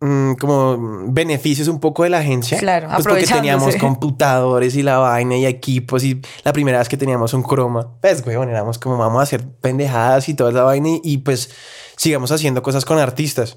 [0.00, 2.58] mm, como beneficios un poco de la agencia.
[2.58, 6.96] Claro, pues porque teníamos computadores y la vaina y equipos y la primera vez que
[6.96, 10.88] teníamos un croma, pues weón, éramos como vamos a hacer pendejadas y toda esa vaina
[10.88, 11.50] y, y pues
[11.96, 13.56] sigamos haciendo cosas con artistas.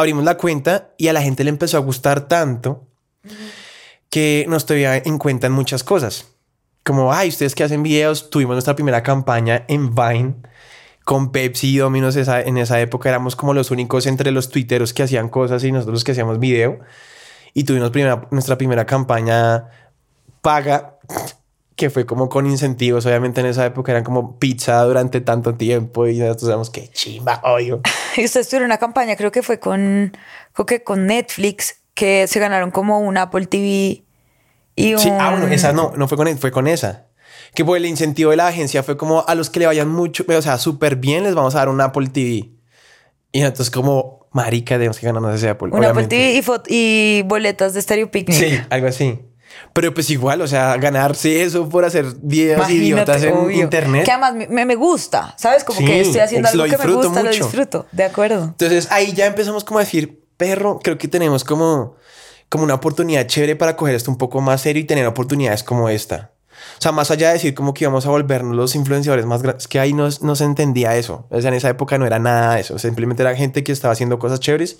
[0.00, 2.86] Abrimos la cuenta y a la gente le empezó a gustar tanto
[4.08, 6.28] que nos tenía en cuenta en muchas cosas.
[6.82, 10.36] Como, ay, ustedes que hacen videos, tuvimos nuestra primera campaña en Vine
[11.04, 14.94] con Pepsi y Domino's esa, en esa época éramos como los únicos entre los tuiteros
[14.94, 16.78] que hacían cosas y nosotros los que hacíamos video.
[17.52, 19.66] Y tuvimos primera, nuestra primera campaña
[20.40, 20.98] paga,
[21.80, 23.06] que fue como con incentivos.
[23.06, 27.40] Obviamente en esa época eran como pizza durante tanto tiempo y nosotros sabemos que chimba,
[27.42, 27.80] obvio.
[28.18, 30.14] y ustedes tuvieron una campaña, creo que fue con,
[30.52, 34.04] creo que con Netflix, que se ganaron como un Apple TV
[34.76, 34.98] y un...
[34.98, 37.06] Sí, ah, bueno, esa no, no fue con, fue con esa
[37.54, 40.26] que por el incentivo de la agencia fue como a los que le vayan mucho,
[40.28, 42.50] o sea, súper bien, les vamos a dar un Apple TV.
[43.32, 45.70] Y entonces como, marica, tenemos que ganarnos ese Apple.
[45.72, 48.38] Un Apple TV y, y, boletas de Stereo Picnic.
[48.38, 49.18] Sí, algo así.
[49.72, 53.62] Pero pues igual, o sea, ganarse eso por hacer videos Imagínate, idiotas en obvio.
[53.62, 54.04] internet.
[54.04, 55.64] Que además me, me, gusta, ¿sabes?
[55.64, 57.44] Como Sí, que estoy haciendo algo lo que me gusta, lo mucho.
[57.44, 57.86] disfruto.
[57.92, 58.44] De acuerdo.
[58.44, 61.96] Entonces ahí ya empezamos como a decir, perro, creo que tenemos como,
[62.48, 65.88] como una oportunidad chévere para coger esto un poco más serio y tener oportunidades como
[65.88, 66.32] esta.
[66.78, 69.66] O sea, más allá de decir como que íbamos a volvernos los influenciadores más grandes,
[69.66, 71.26] que ahí no, no se entendía eso.
[71.30, 72.78] O sea, en esa época no era nada de eso.
[72.78, 74.78] Simplemente era gente que estaba haciendo cosas chéveres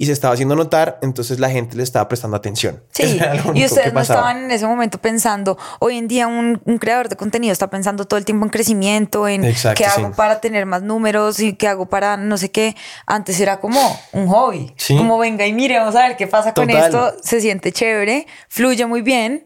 [0.00, 2.82] y se estaba haciendo notar, entonces la gente le estaba prestando atención.
[2.92, 3.18] Sí,
[3.54, 7.16] y ustedes no estaban en ese momento pensando, hoy en día un, un creador de
[7.16, 10.12] contenido está pensando todo el tiempo en crecimiento, en Exacto, qué hago sí.
[10.16, 12.76] para tener más números y qué hago para no sé qué.
[13.06, 13.80] Antes era como
[14.12, 14.96] un hobby, Sí.
[14.96, 16.84] como venga y mire, vamos a ver qué pasa con Total.
[16.84, 19.44] esto, se siente chévere, fluye muy bien,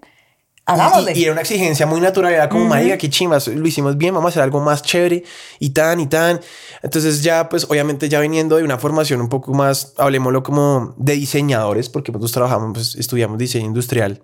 [0.67, 1.13] hagámosle.
[1.15, 4.29] y era una exigencia muy natural, era como, marica, qué chimbas, lo hicimos bien, vamos
[4.29, 5.25] a hacer algo más chévere
[5.59, 6.41] y tan y tan.
[6.83, 11.15] Entonces ya, pues obviamente ya viniendo de una formación un poco más, hablemoslo como de
[11.15, 14.23] diseñadores, porque nosotros trabajamos, pues estudiamos diseño industrial,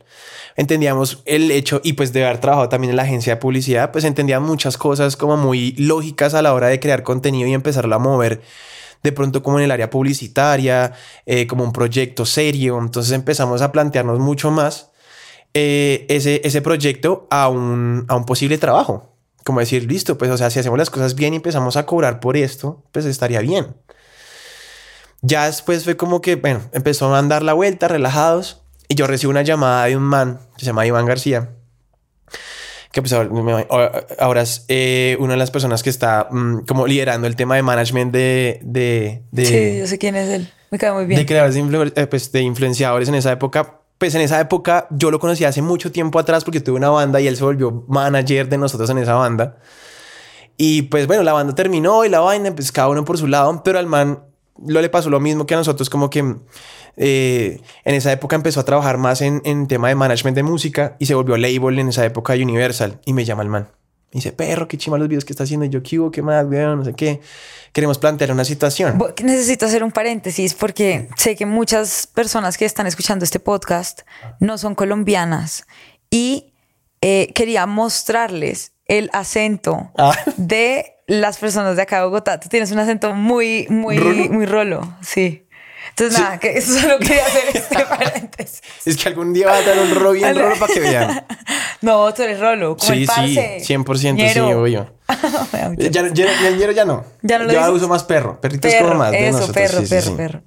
[0.56, 4.04] entendíamos el hecho y pues de haber trabajado también en la agencia de publicidad, pues
[4.04, 7.98] entendíamos muchas cosas como muy lógicas a la hora de crear contenido y empezarlo a
[7.98, 8.40] mover
[9.02, 10.92] de pronto como en el área publicitaria,
[11.24, 12.78] eh, como un proyecto serio.
[12.80, 14.87] Entonces empezamos a plantearnos mucho más
[15.60, 19.16] eh, ese, ese proyecto a un, a un posible trabajo.
[19.44, 22.20] Como decir, listo, pues o sea, si hacemos las cosas bien y empezamos a cobrar
[22.20, 23.66] por esto, pues estaría bien.
[25.22, 29.30] Ya después fue como que, bueno, empezó a andar la vuelta, relajados, y yo recibo
[29.30, 31.50] una llamada de un man que se llama Iván García,
[32.92, 37.34] que pues ahora, es eh, una de las personas que está mm, como liderando el
[37.36, 41.04] tema de management de, de, de, sí, yo sé quién es él, me cae muy
[41.06, 41.18] bien.
[41.20, 43.77] de creadores de, influ- eh, pues, de influenciadores en esa época.
[43.98, 47.20] Pues en esa época yo lo conocí hace mucho tiempo atrás porque tuve una banda
[47.20, 49.58] y él se volvió manager de nosotros en esa banda.
[50.56, 53.62] Y pues bueno, la banda terminó y la vaina, pues cada uno por su lado,
[53.64, 54.24] pero al man
[54.66, 56.36] lo le pasó lo mismo que a nosotros, como que
[56.96, 60.96] eh, en esa época empezó a trabajar más en, en tema de management de música
[60.98, 63.00] y se volvió label en esa época de Universal.
[63.04, 63.77] Y me llama el man.
[64.10, 65.66] Me dice, perro, qué chima los videos que está haciendo.
[65.66, 66.10] Y yo, ¿qué hubo?
[66.10, 66.78] ¿Qué más, weón?
[66.78, 67.20] No sé qué.
[67.72, 68.98] Queremos plantear una situación.
[69.22, 74.00] Necesito hacer un paréntesis porque sé que muchas personas que están escuchando este podcast
[74.40, 75.66] no son colombianas
[76.10, 76.54] y
[77.02, 80.16] eh, quería mostrarles el acento Ah.
[80.38, 82.40] de las personas de acá de Bogotá.
[82.40, 84.24] Tú tienes un acento muy, muy, ¿Rolo?
[84.30, 85.44] muy rolo, sí.
[85.90, 88.62] Entonces, nada, que eso solo quería hacer este paréntesis.
[88.84, 91.26] Es que algún día va a dar un rolo bien rolo para que vean.
[91.80, 92.76] No, tú eres rolo.
[92.76, 93.60] Como Sí, el parce.
[93.60, 94.92] sí, 100% sí, obvio.
[95.52, 97.04] Da mucha Ya, ya, el ñero ya no.
[97.22, 98.40] Ya no lo Yo uso más perro.
[98.40, 99.54] Perrito es como más de eso, nosotros.
[99.54, 100.14] perro, sí, perro, sí.
[100.16, 100.42] perro.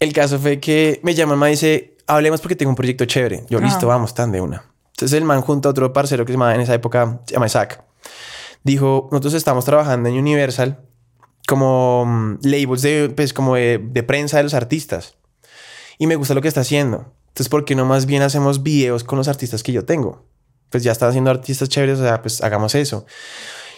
[0.00, 3.44] El caso fue que me llama, me dice, hablemos porque tengo un proyecto chévere.
[3.48, 3.66] Yo, Ajá.
[3.66, 4.64] listo, vamos, tan de una.
[4.92, 7.46] Entonces el man junto a otro parcero que se llamaba en esa época, se llama
[7.46, 7.82] Isaac,
[8.62, 10.80] dijo, nosotros estamos trabajando en Universal
[11.48, 15.16] como mm, labels de, pues, como de, de prensa de los artistas.
[15.98, 17.12] Y me gusta lo que está haciendo.
[17.28, 20.24] Entonces, ¿por qué no más bien hacemos videos con los artistas que yo tengo?
[20.74, 23.06] Pues ya están haciendo artistas chéveres, o sea, pues hagamos eso.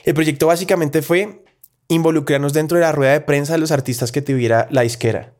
[0.06, 1.44] El proyecto básicamente fue
[1.88, 5.34] involucrarnos dentro de la rueda de prensa de los artistas que tuviera la disquera.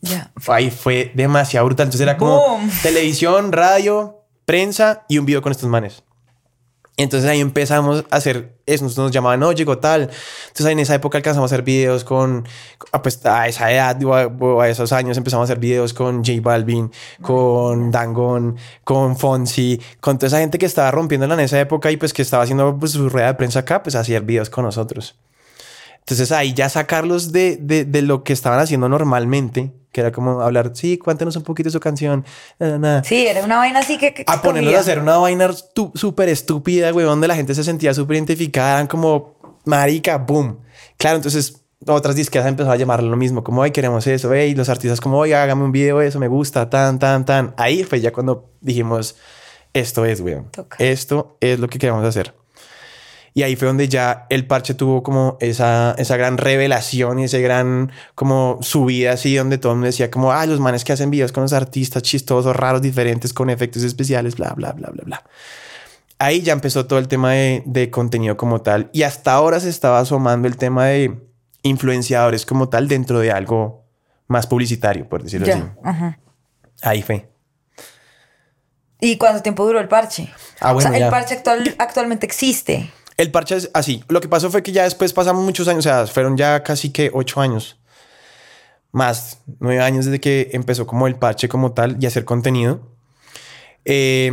[0.00, 0.32] Ya.
[0.48, 1.84] Ahí fue demasiado brutal.
[1.84, 2.70] Entonces era como Boom.
[2.82, 6.02] televisión, radio, prensa y un video con estos manes.
[6.98, 8.84] Entonces ahí empezamos a hacer eso.
[8.84, 10.02] Nos llamaban, no, llegó tal.
[10.02, 12.48] Entonces ahí en esa época alcanzamos a hacer videos con,
[12.92, 16.40] ah, pues a esa edad o a, esos años empezamos a hacer videos con J
[16.40, 21.90] Balvin, con Dangon, con Fonsi, con toda esa gente que estaba rompiéndola en esa época
[21.90, 24.64] y pues que estaba haciendo pues, su rueda de prensa acá, pues hacía videos con
[24.64, 25.16] nosotros.
[25.98, 30.42] Entonces ahí ya sacarlos de, de, de lo que estaban haciendo normalmente, que era como
[30.42, 32.22] hablar, sí, cuéntanos un poquito su canción,
[32.58, 33.02] nada.
[33.02, 34.12] Sí, era una vaina así que...
[34.12, 34.76] que A ponerlos cogía.
[34.76, 35.48] a hacer una vaina
[35.94, 40.58] súper estúpida, güey, donde la gente se sentía súper identificada, eran como marica, boom.
[40.98, 44.68] Claro, entonces otras disqueras empezaron a llamarlo lo mismo, como, ay, queremos eso, y los
[44.68, 47.54] artistas como, oye, hágame un video de eso, me gusta, tan, tan, tan.
[47.56, 49.16] Ahí fue ya cuando dijimos,
[49.72, 50.36] esto es, güey,
[50.78, 52.34] esto es lo que queremos hacer.
[53.36, 57.42] Y ahí fue donde ya el parche tuvo como esa, esa gran revelación y ese
[57.42, 61.10] gran como subida así donde todo el mundo decía como, ah, los manes que hacen
[61.10, 65.22] videos con los artistas chistosos, raros, diferentes, con efectos especiales, bla, bla, bla, bla, bla.
[66.18, 68.88] Ahí ya empezó todo el tema de, de contenido como tal.
[68.94, 71.20] Y hasta ahora se estaba asomando el tema de
[71.60, 73.84] influenciadores como tal dentro de algo
[74.28, 75.62] más publicitario, por decirlo así.
[75.84, 76.18] Ajá.
[76.80, 77.28] Ahí fue.
[78.98, 80.32] ¿Y cuánto tiempo duró el parche?
[80.58, 81.04] Ah, bueno, o sea, ya.
[81.04, 82.90] el parche actual, actualmente existe.
[83.16, 84.04] El parche es así.
[84.08, 86.90] Lo que pasó fue que ya después pasamos muchos años, o sea, fueron ya casi
[86.90, 87.78] que ocho años.
[88.92, 92.80] Más, nueve años desde que empezó como el parche como tal y hacer contenido.
[93.84, 94.30] Eh,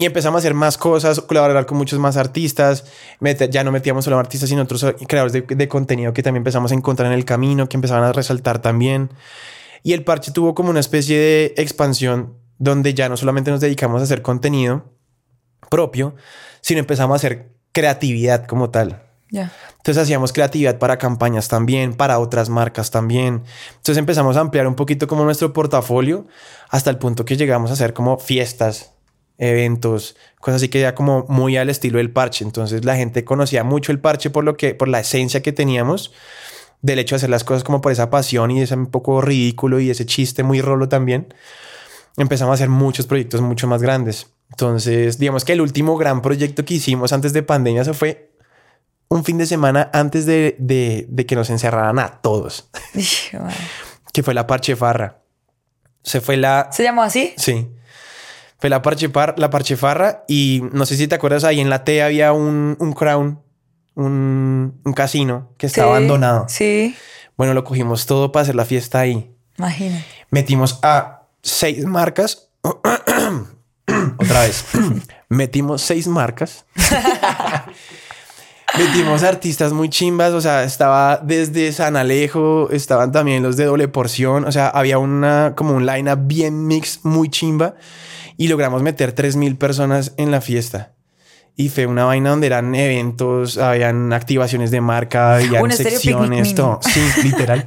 [0.00, 2.84] y empezamos a hacer más cosas, colaborar con muchos más artistas.
[3.50, 6.74] Ya no metíamos solo artistas, sino otros creadores de, de contenido que también empezamos a
[6.74, 9.10] encontrar en el camino, que empezaban a resaltar también.
[9.82, 14.00] Y el parche tuvo como una especie de expansión donde ya no solamente nos dedicamos
[14.00, 14.84] a hacer contenido
[15.70, 16.14] propio,
[16.62, 19.02] sino empezamos a hacer creatividad como tal.
[19.30, 23.44] Entonces hacíamos creatividad para campañas también, para otras marcas también.
[23.70, 26.26] Entonces empezamos a ampliar un poquito como nuestro portafolio
[26.68, 28.92] hasta el punto que llegamos a hacer como fiestas,
[29.38, 32.44] eventos, cosas así que ya como muy al estilo del parche.
[32.44, 36.12] Entonces la gente conocía mucho el parche por lo que, por la esencia que teníamos
[36.82, 39.80] del hecho de hacer las cosas como por esa pasión y ese un poco ridículo
[39.80, 41.32] y ese chiste muy rolo también.
[42.16, 44.26] Empezamos a hacer muchos proyectos mucho más grandes.
[44.50, 48.32] Entonces, digamos que el último gran proyecto que hicimos antes de pandemia se fue
[49.08, 52.68] un fin de semana antes de, de- de que nos encerraran a todos,
[54.12, 55.22] que fue la Parchefarra.
[56.02, 56.68] Se fue la...
[56.72, 57.34] ¿Se llamó así?
[57.36, 57.68] Sí.
[58.58, 62.02] Fue la, parchepar, la Parchefarra y no sé si te acuerdas, ahí en la T
[62.02, 63.40] había un, un crown,
[63.94, 66.46] un, un casino que estaba Sí, abandonado.
[66.48, 66.94] Sí,
[67.36, 69.34] Bueno, lo cogimos todo para hacer la fiesta ahí.
[69.58, 70.04] imagínate.
[70.30, 72.50] Metimos a seis marcas.
[74.18, 74.64] Otra vez.
[75.28, 76.64] Metimos seis marcas.
[78.78, 83.88] Metimos artistas muy chimbas, o sea, estaba desde San Alejo, estaban también los de doble
[83.88, 87.74] porción, o sea, había una como un line bien mix muy chimba
[88.36, 90.92] y logramos meter 3000 personas en la fiesta.
[91.56, 96.80] Y fue una vaina donde eran eventos, habían activaciones de marca, habían secciones, todo.
[96.82, 97.66] Sí, literal.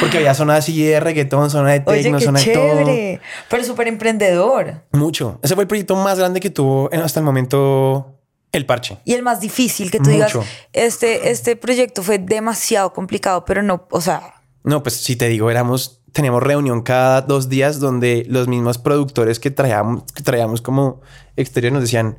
[0.00, 2.38] Porque había zona así de reggaetón, zona de qué zona de todo.
[2.38, 3.20] chévere.
[3.50, 4.82] Pero súper emprendedor.
[4.92, 5.38] Mucho.
[5.42, 8.14] Ese fue el proyecto más grande que tuvo hasta el momento
[8.54, 8.98] el parche.
[9.04, 10.46] Y el más difícil que tú digas, Mucho.
[10.72, 15.50] este, este proyecto fue demasiado complicado, pero no, o sea, No, pues si te digo,
[15.50, 21.00] éramos, teníamos reunión cada dos días donde los mismos productores que traíamos, que traíamos como
[21.36, 22.16] exterior nos decían,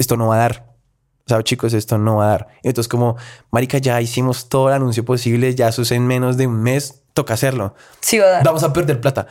[0.00, 0.66] esto no va a dar.
[1.26, 2.48] O sea, chicos, esto no va a dar.
[2.62, 3.16] Y entonces como,
[3.52, 7.34] marica, ya hicimos todo el anuncio posible, ya es en menos de un mes, toca
[7.34, 7.74] hacerlo.
[8.00, 8.44] sí va a dar.
[8.44, 9.28] Vamos a perder plata.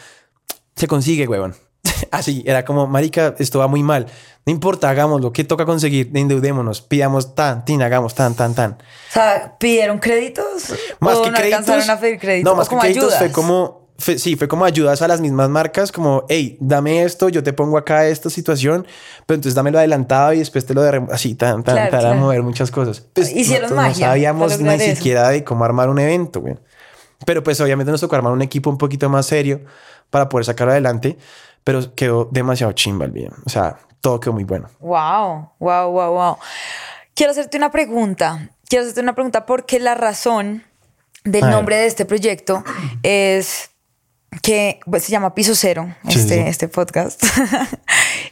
[0.75, 1.55] Se consigue, huevón.
[2.11, 4.05] Así, era como, marica, esto va muy mal.
[4.45, 5.33] No importa, hagámoslo.
[5.33, 6.11] ¿Qué toca conseguir?
[6.13, 6.81] Endeudémonos.
[6.81, 8.73] Pidamos tan, tin, hagamos tan, tan, tan.
[8.73, 10.73] O sea, ¿pidieron créditos?
[10.99, 11.59] Más ¿O que no créditos.
[11.59, 12.45] alcanzaron a pedir créditos?
[12.45, 13.33] No, ¿O más que créditos fue ayudas?
[13.33, 17.43] como, fue- sí, fue como ayudas a las mismas marcas, como, hey, dame esto, yo
[17.43, 18.87] te pongo acá esta situación,
[19.27, 22.15] pero entonces dámelo adelantado y después te lo de así, tan, tan, Claro, para claro.
[22.19, 23.01] mover muchas cosas.
[23.13, 24.95] Pues, Hicieron nosotros magia No sabíamos ni eso.
[24.95, 26.55] siquiera de cómo armar un evento, güey.
[27.25, 29.61] Pero pues obviamente nos tocó armar un equipo un poquito más serio
[30.09, 31.17] para poder sacarlo adelante,
[31.65, 33.31] pero quedó demasiado chimba el video.
[33.45, 34.69] O sea, todo quedó muy bueno.
[34.79, 36.37] Wow, wow, wow, wow.
[37.13, 38.49] Quiero hacerte una pregunta.
[38.69, 40.63] Quiero hacerte una pregunta porque la razón
[41.25, 42.63] del nombre de este proyecto
[43.03, 43.71] es
[44.41, 46.39] que pues, se llama Piso Cero, Sí, este, sí.
[46.47, 47.23] este podcast.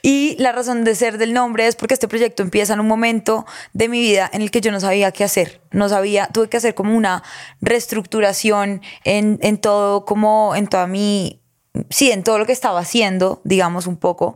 [0.04, 3.46] Y la razón de ser del nombre es porque este proyecto empieza en un momento
[3.74, 5.60] de mi vida en el que yo no sabía qué hacer.
[5.72, 7.24] No sabía, tuve que hacer como una
[7.62, 11.42] reestructuración en, en todo, como en toda mi,
[11.90, 14.36] sí, en todo lo que estaba haciendo, digamos un poco.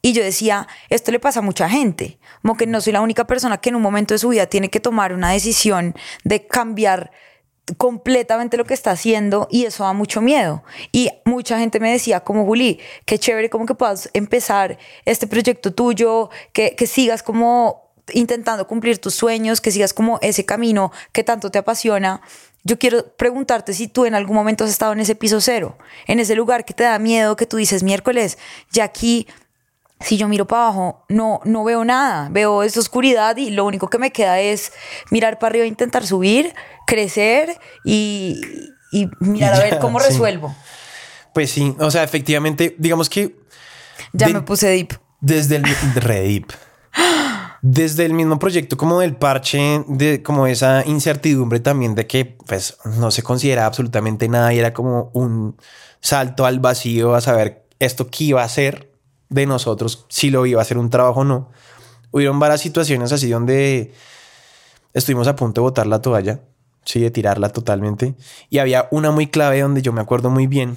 [0.00, 3.26] Y yo decía, esto le pasa a mucha gente, como que no soy la única
[3.26, 5.94] persona que en un momento de su vida tiene que tomar una decisión
[6.24, 7.12] de cambiar
[7.76, 10.62] completamente lo que está haciendo y eso da mucho miedo.
[10.90, 15.72] Y mucha gente me decía, como Juli, qué chévere como que puedas empezar este proyecto
[15.72, 21.24] tuyo, que, que sigas como intentando cumplir tus sueños, que sigas como ese camino que
[21.24, 22.20] tanto te apasiona.
[22.64, 26.20] Yo quiero preguntarte si tú en algún momento has estado en ese piso cero, en
[26.20, 28.38] ese lugar que te da miedo, que tú dices miércoles,
[28.70, 29.26] ya aquí
[30.04, 33.88] si yo miro para abajo, no, no veo nada, veo esa oscuridad y lo único
[33.88, 34.72] que me queda es
[35.10, 36.54] mirar para arriba, intentar subir,
[36.86, 38.40] crecer y,
[38.92, 40.54] y mirar a ver cómo resuelvo.
[41.34, 43.36] Pues sí, o sea, efectivamente, digamos que...
[44.12, 44.98] Ya me puse deep.
[45.20, 45.64] Desde el...
[45.94, 46.52] Re deep.
[47.62, 52.76] Desde el mismo proyecto como del parche, de como esa incertidumbre también de que pues
[52.84, 55.56] no se considera absolutamente nada y era como un
[56.00, 58.91] salto al vacío a saber esto qué iba a ser
[59.32, 61.50] de nosotros si lo iba a hacer un trabajo o no.
[62.10, 63.92] Hubieron varias situaciones así donde
[64.92, 66.40] estuvimos a punto de botar la toalla,
[66.84, 68.14] sí, de tirarla totalmente.
[68.50, 70.76] Y había una muy clave donde yo me acuerdo muy bien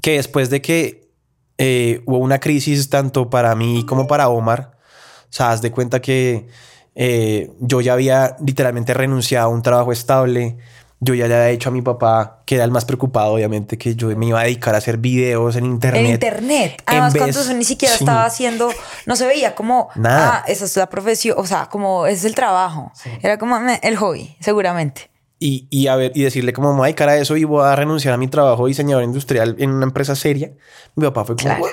[0.00, 1.10] que después de que
[1.58, 4.78] eh, hubo una crisis tanto para mí como para Omar,
[5.24, 6.48] o sea, de cuenta que
[6.94, 10.58] eh, yo ya había literalmente renunciado a un trabajo estable,
[11.04, 13.96] yo ya le había dicho a mi papá, que era el más preocupado, obviamente, que
[13.96, 16.00] yo me iba a dedicar a hacer videos en internet.
[16.00, 16.82] En internet.
[16.86, 18.70] Además, cuando eso ni siquiera estaba haciendo,
[19.06, 20.36] no se veía como, Nada.
[20.36, 22.92] ah, esa es la profesión, o sea, como ese es el trabajo.
[23.20, 25.10] Era como el hobby, seguramente.
[25.40, 27.64] Y, y, a ver, y decirle como, me voy a dedicar a eso y voy
[27.64, 30.52] a renunciar a mi trabajo de diseñador industrial en una empresa seria.
[30.94, 31.66] Mi papá fue como,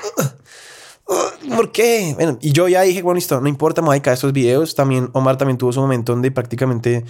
[1.54, 2.14] ¿por qué?
[2.14, 4.32] Bueno, y yo ya dije, bueno, listo, no importa, me voy a dedicar a estos
[4.32, 4.74] videos.
[4.74, 7.04] También Omar también tuvo su momento donde prácticamente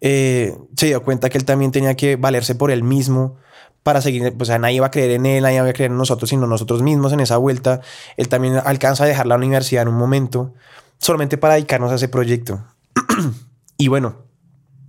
[0.00, 3.36] eh, se dio cuenta que él también tenía que valerse por él mismo
[3.82, 5.90] para seguir, pues, o sea, nadie iba a creer en él, nadie iba a creer
[5.90, 7.80] en nosotros, sino nosotros mismos en esa vuelta.
[8.16, 10.54] Él también alcanza a dejar la universidad en un momento
[10.98, 12.64] solamente para dedicarnos a ese proyecto.
[13.76, 14.24] y bueno,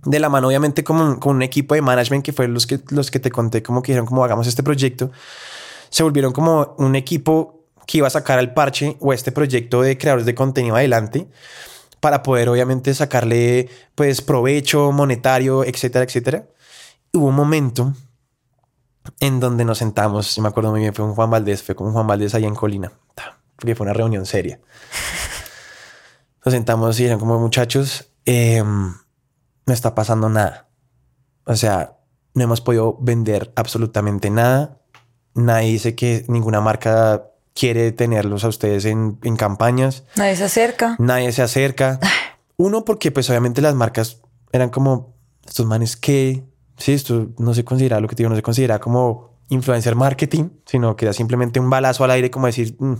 [0.04, 3.10] de la mano, obviamente, con, con un equipo de management que fue los que, los
[3.10, 5.10] que te conté, como que dijeron, como hagamos este proyecto,
[5.90, 7.55] se volvieron como un equipo
[7.86, 11.28] que iba a sacar al parche o este proyecto de creadores de contenido adelante
[12.00, 16.46] para poder obviamente sacarle pues provecho monetario, etcétera, etcétera.
[17.12, 17.94] Hubo un momento
[19.20, 21.92] en donde nos sentamos, si me acuerdo muy bien, fue con Juan Valdés, fue con
[21.92, 22.92] Juan Valdés allá en Colina,
[23.56, 24.60] porque fue una reunión seria.
[26.44, 28.94] Nos sentamos y eran como muchachos, em,
[29.66, 30.68] no está pasando nada.
[31.44, 31.96] O sea,
[32.34, 34.78] no hemos podido vender absolutamente nada.
[35.34, 40.04] Nadie dice que ninguna marca quiere tenerlos a ustedes en, en campañas.
[40.14, 40.96] Nadie se acerca.
[40.98, 41.98] Nadie se acerca.
[42.56, 44.20] Uno, porque pues obviamente las marcas
[44.52, 45.16] eran como
[45.46, 46.44] estos manes que,
[46.76, 50.50] sí, esto no se considera lo que te digo, no se considera como influencer marketing,
[50.64, 52.94] sino que era simplemente un balazo al aire, como decir, mm,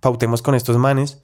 [0.00, 1.22] pautemos con estos manes.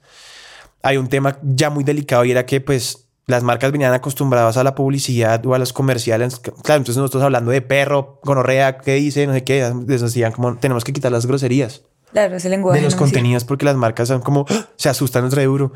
[0.81, 4.63] Hay un tema ya muy delicado y era que pues las marcas venían acostumbradas a
[4.63, 6.39] la publicidad o a los comerciales.
[6.39, 10.83] Claro, entonces nosotros hablando de perro, gonorrea, qué dice, no sé qué, decían como tenemos
[10.83, 11.83] que quitar las groserías.
[12.13, 12.79] Claro, ese lenguaje.
[12.79, 14.67] De los contenidos, porque las marcas son como ¡ah!
[14.77, 15.73] se asustan re duro.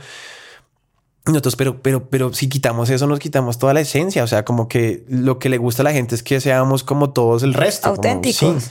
[1.26, 4.24] Nosotros, pero, pero, pero si quitamos eso, nos quitamos toda la esencia.
[4.24, 7.10] O sea, como que lo que le gusta a la gente es que seamos como
[7.10, 7.90] todos el resto.
[7.90, 8.70] Auténticos.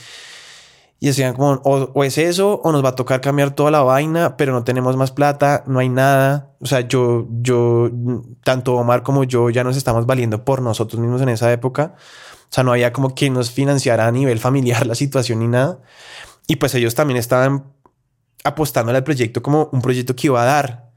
[0.98, 4.38] Y decían como, o, es eso, o nos va a tocar cambiar toda la vaina,
[4.38, 6.52] pero no tenemos más plata, no hay nada.
[6.58, 7.90] O sea, yo, yo,
[8.42, 11.96] tanto Omar como yo ya nos estamos valiendo por nosotros mismos en esa época.
[11.96, 15.80] O sea, no había como quien nos financiara a nivel familiar la situación ni nada.
[16.46, 17.72] Y pues ellos también estaban
[18.44, 20.90] apostando al proyecto como un proyecto que iba a dar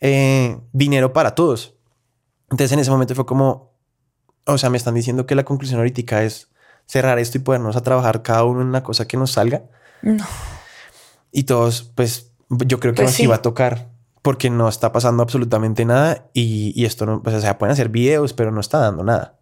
[0.00, 1.74] eh, dinero para todos.
[2.50, 3.74] Entonces en ese momento fue como,
[4.44, 6.48] o sea, me están diciendo que la conclusión ahorita es
[6.86, 9.62] cerrar esto y podernos a trabajar cada uno en una cosa que nos salga.
[10.02, 10.24] No.
[11.32, 13.90] Y todos, pues yo creo que pues nos iba a tocar
[14.22, 17.88] porque no está pasando absolutamente nada y, y esto no, pues, o sea, pueden hacer
[17.88, 19.39] videos, pero no está dando nada.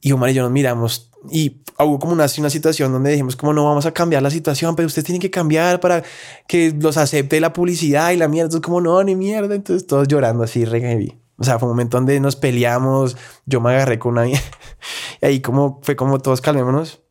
[0.00, 3.52] Y Omar y yo nos miramos y hubo como una, una situación donde dijimos como
[3.52, 6.02] no vamos a cambiar la situación, pero usted tiene que cambiar para
[6.46, 8.46] que los acepte la publicidad y la mierda.
[8.46, 9.54] Entonces como no, ni mierda.
[9.54, 11.18] Entonces todos llorando así, re.
[11.38, 14.36] O sea, fue un momento donde nos peleamos, yo me agarré con una y
[15.20, 17.02] ahí como fue como todos calmémonos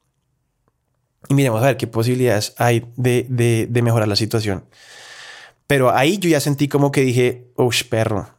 [1.29, 4.65] y miremos a ver qué posibilidades hay de, de, de mejorar la situación.
[5.67, 8.34] Pero ahí yo ya sentí como que dije, uff, perro,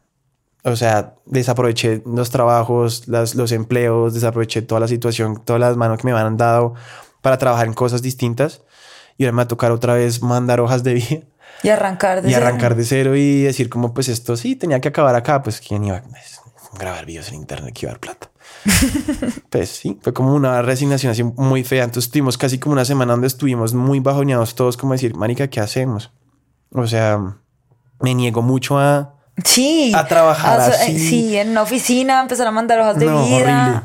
[0.71, 6.07] o sea, desaproveché los trabajos, los empleos, desaproveché toda la situación, todas las manos que
[6.07, 6.73] me han dado
[7.21, 8.63] para trabajar en cosas distintas.
[9.17, 11.19] Y ahora me va a tocar otra vez mandar hojas de vida.
[11.63, 12.45] Y arrancar de y cero.
[12.45, 15.85] arrancar de cero y decir como pues esto sí tenía que acabar acá, pues quién
[15.85, 16.03] iba a
[16.77, 18.29] grabar videos en internet que iba a dar plata.
[19.49, 21.85] pues sí, fue como una resignación así muy fea.
[21.85, 25.59] Entonces tuvimos casi como una semana donde estuvimos muy bajoneados todos como decir, marica, ¿qué
[25.59, 26.11] hacemos?
[26.71, 27.37] O sea,
[28.01, 29.16] me niego mucho a...
[29.43, 29.91] Sí.
[29.95, 30.97] A trabajar a- así.
[30.99, 33.35] Sí, en una oficina, empezar a mandar hojas de No, vida.
[33.35, 33.81] horrible.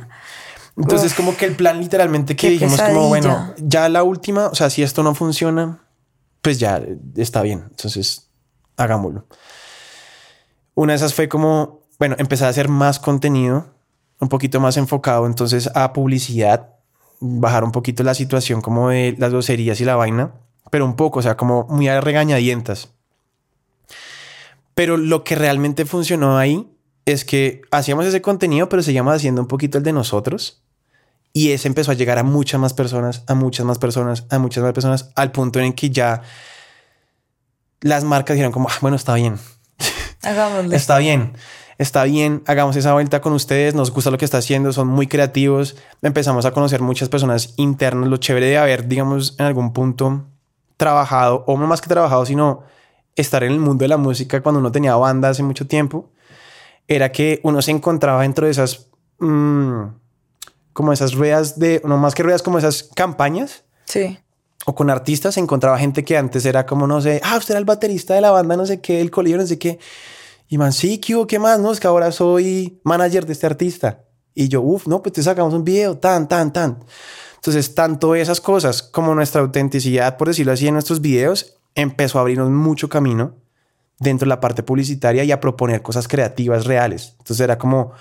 [0.78, 1.16] Entonces, Uf.
[1.18, 4.82] como que el plan literalmente que dijimos, como bueno, ya la última, o sea, si
[4.82, 5.80] esto no funciona,
[6.40, 7.64] pues ya eh, está bien.
[7.70, 8.30] Entonces,
[8.78, 9.26] hagámoslo.
[10.74, 13.66] Una de esas fue como, bueno, empezar a hacer más contenido,
[14.18, 16.70] un poquito más enfocado entonces a publicidad,
[17.20, 20.32] bajar un poquito la situación como de las groserías y la vaina,
[20.70, 22.88] pero un poco, o sea, como muy a regañadientas.
[24.74, 26.68] Pero lo que realmente funcionó ahí
[27.04, 30.62] es que hacíamos ese contenido, pero seguíamos haciendo un poquito el de nosotros.
[31.32, 34.62] Y ese empezó a llegar a muchas más personas, a muchas más personas, a muchas
[34.62, 36.22] más personas, al punto en que ya
[37.80, 39.38] las marcas dijeron como, "Ah, bueno, está bien,
[40.22, 40.74] Hagámoslo.
[40.76, 41.32] está bien,
[41.78, 45.06] está bien, hagamos esa vuelta con ustedes, nos gusta lo que está haciendo, son muy
[45.06, 50.26] creativos, empezamos a conocer muchas personas internas, lo chévere de haber, digamos, en algún punto
[50.76, 52.62] trabajado, o no más que trabajado, sino
[53.16, 56.10] estar en el mundo de la música cuando uno tenía banda hace mucho tiempo,
[56.88, 58.88] era que uno se encontraba dentro de esas,
[59.18, 59.82] mm,
[60.72, 64.18] como esas ruedas de, no más que ruedas, como esas campañas, Sí.
[64.64, 67.58] o con artistas se encontraba gente que antes era como, no sé, ah, usted era
[67.58, 69.78] el baterista de la banda, no sé qué, el colegio, no sé qué.
[70.48, 71.26] Y man, sí, ¿qué, hubo?
[71.26, 71.58] ¿qué más?
[71.58, 74.04] No, es que ahora soy manager de este artista.
[74.34, 76.78] Y yo, uff, no, pues te sacamos un video, tan, tan, tan.
[77.36, 82.22] Entonces, tanto esas cosas como nuestra autenticidad, por decirlo así, en nuestros videos, empezó a
[82.22, 83.36] abrirnos mucho camino
[83.98, 87.14] dentro de la parte publicitaria y a proponer cosas creativas reales.
[87.18, 87.92] Entonces era como,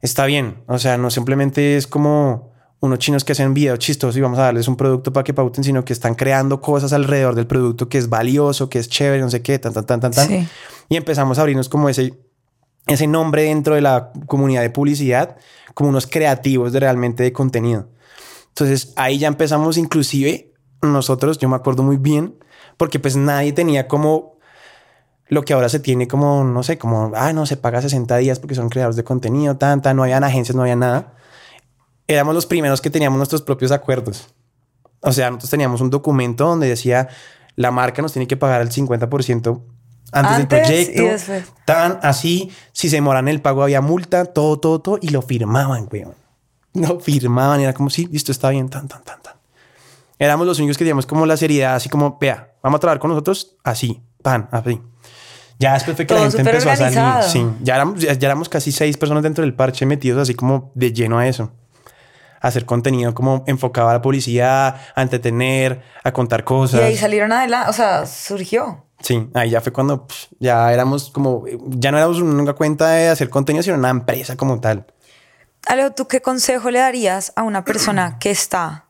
[0.00, 4.20] está bien, o sea, no simplemente es como unos chinos que hacen videos chistosos y
[4.20, 7.46] vamos a darles un producto para que pauten, sino que están creando cosas alrededor del
[7.46, 10.26] producto que es valioso, que es chévere, no sé qué, tan, tan, tan, tan, tan.
[10.26, 10.48] Sí.
[10.88, 12.12] Y empezamos a abrirnos como ese,
[12.88, 15.36] ese nombre dentro de la comunidad de publicidad,
[15.74, 17.88] como unos creativos de realmente de contenido.
[18.48, 22.34] Entonces ahí ya empezamos inclusive nosotros, yo me acuerdo muy bien,
[22.82, 24.38] porque pues nadie tenía como
[25.28, 28.40] lo que ahora se tiene como, no sé, como, ah, no, se paga 60 días
[28.40, 31.14] porque son creadores de contenido, tanta, no habían agencias, no había nada.
[32.08, 34.34] Éramos los primeros que teníamos nuestros propios acuerdos.
[34.98, 37.06] O sea, nosotros teníamos un documento donde decía,
[37.54, 39.62] la marca nos tiene que pagar el 50%
[40.10, 41.52] antes, del Antes y proyecto.
[41.64, 45.88] Tan así, si se demoran el pago había multa, todo, todo, todo, y lo firmaban,
[45.88, 46.16] weón.
[46.74, 49.34] Lo firmaban, era como, sí, listo, está bien, tan, tan, tan, tan.
[50.18, 53.10] Éramos los únicos que teníamos como la seriedad, así como, vea, vamos a trabajar con
[53.10, 54.80] nosotros así, pan, así.
[55.58, 56.98] Ya después fue que la Todo gente súper empezó a salir.
[56.98, 57.30] organizado.
[57.30, 60.72] Sí, ya éramos, ya, ya éramos casi seis personas dentro del parche metidos así como
[60.74, 61.52] de lleno a eso.
[62.40, 66.80] Hacer contenido como enfocado a la publicidad, a entretener, a contar Y cosas.
[66.80, 68.84] ahí salieron adelante, o sea, surgió.
[69.00, 73.08] Sí, ahí ya fue cuando pff, ya éramos como, ya no éramos una cuenta de
[73.08, 74.86] hacer contenido, sino una empresa como tal.
[75.68, 78.81] Alejo, ¿tú qué consejo le darías a una persona que está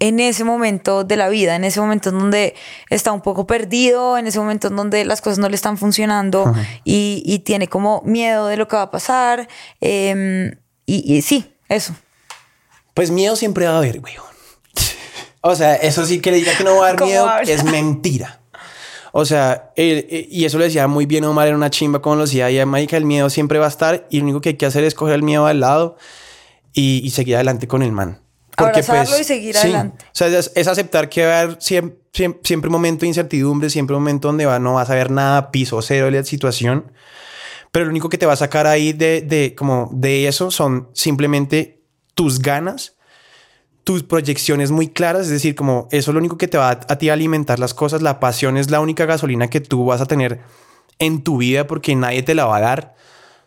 [0.00, 2.54] en ese momento de la vida, en ese momento en donde
[2.88, 6.52] está un poco perdido, en ese momento en donde las cosas no le están funcionando
[6.84, 9.46] y, y tiene como miedo de lo que va a pasar?
[9.80, 10.52] em,
[10.86, 11.94] y, y sí, eso.
[12.94, 14.24] Pues miedo siempre va a haber, weón.
[15.42, 17.50] O sea, eso sí que le diga que no va a haber ¿Cómo miedo habla?
[17.50, 18.40] es mentira.
[19.12, 22.16] O sea, él- eh, y eso lo decía muy bien Omar en una chimba como
[22.16, 24.54] lo decía y Marica, el miedo siempre va a estar y lo único que hay
[24.56, 25.96] que hacer es coger el miedo al lado
[26.72, 28.20] y, y seguir adelante con el man.
[28.56, 30.04] Abrazarlo y seguir adelante.
[30.06, 33.70] O sea, es, es aceptar que va a haber siempre, siempre, un momento de incertidumbre,
[33.70, 36.92] siempre un momento donde va, no vas a ver nada, piso cero de la situación.
[37.72, 40.88] Pero lo único que te va a sacar ahí de, de, como de eso son
[40.92, 41.82] simplemente
[42.14, 42.96] tus ganas,
[43.84, 45.22] tus proyecciones muy claras.
[45.22, 47.58] Es decir, como eso es lo único que te va a, a ti a alimentar
[47.58, 48.02] las cosas.
[48.02, 50.40] La pasión es la única gasolina que tú vas a tener
[50.98, 52.94] en tu vida porque nadie te la va a dar.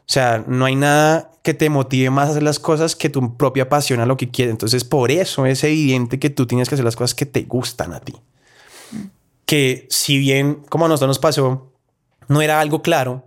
[0.06, 3.38] O sea, no hay nada que te motive más a hacer las cosas que tu
[3.38, 4.52] propia pasión a lo que quieres.
[4.52, 7.94] Entonces, por eso es evidente que tú tienes que hacer las cosas que te gustan
[7.94, 8.14] a ti.
[9.46, 11.72] Que si bien, como a nosotros nos pasó,
[12.28, 13.26] no era algo claro,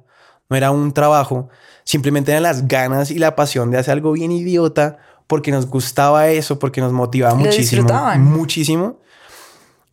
[0.49, 1.49] no era un trabajo,
[1.85, 6.29] simplemente eran las ganas y la pasión de hacer algo bien idiota porque nos gustaba
[6.29, 8.25] eso, porque nos motivaba Lo muchísimo, disfrutaban.
[8.25, 9.01] muchísimo.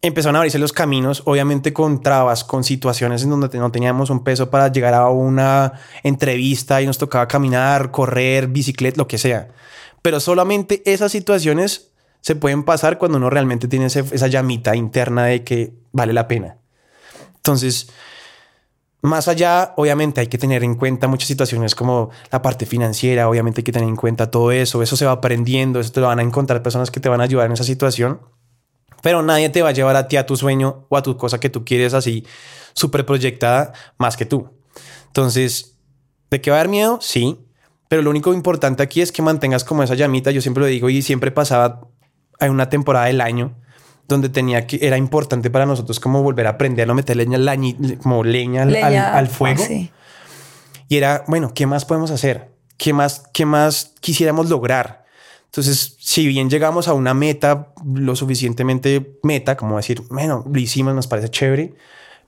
[0.05, 4.21] Empezaron a abrirse los caminos, obviamente con trabas, con situaciones en donde no teníamos un
[4.21, 9.47] peso para llegar a una entrevista y nos tocaba caminar, correr, bicicleta, lo que sea.
[10.01, 15.45] Pero solamente esas situaciones se pueden pasar cuando uno realmente tiene esa llamita interna de
[15.45, 16.57] que vale la pena.
[17.37, 17.89] Entonces,
[19.01, 23.61] más allá, obviamente hay que tener en cuenta muchas situaciones como la parte financiera, obviamente
[23.61, 26.19] hay que tener en cuenta todo eso, eso se va aprendiendo, eso te lo van
[26.19, 28.19] a encontrar personas que te van a ayudar en esa situación.
[29.03, 31.37] Pero nadie te va a llevar a ti a tu sueño o a tu cosa
[31.37, 32.25] que tú quieres así
[32.71, 34.49] súper proyectada más que tú.
[35.07, 35.75] Entonces,
[36.31, 36.99] ¿de qué va a dar miedo?
[37.01, 37.37] Sí.
[37.89, 40.31] Pero lo único importante aquí es que mantengas como esa llamita.
[40.31, 41.81] Yo siempre lo digo y siempre pasaba
[42.39, 43.53] en una temporada del año
[44.07, 47.37] donde tenía que era importante para nosotros como volver a aprender a meter leña,
[48.01, 49.63] como leña, al, fuego.
[49.69, 49.89] Ah,
[50.87, 52.53] y era, bueno, ¿qué más podemos hacer?
[52.77, 55.02] ¿Qué más, qué más quisiéramos lograr?
[55.53, 60.95] Entonces, si bien llegamos a una meta lo suficientemente meta, como decir, bueno, lo hicimos,
[60.95, 61.75] nos parece chévere,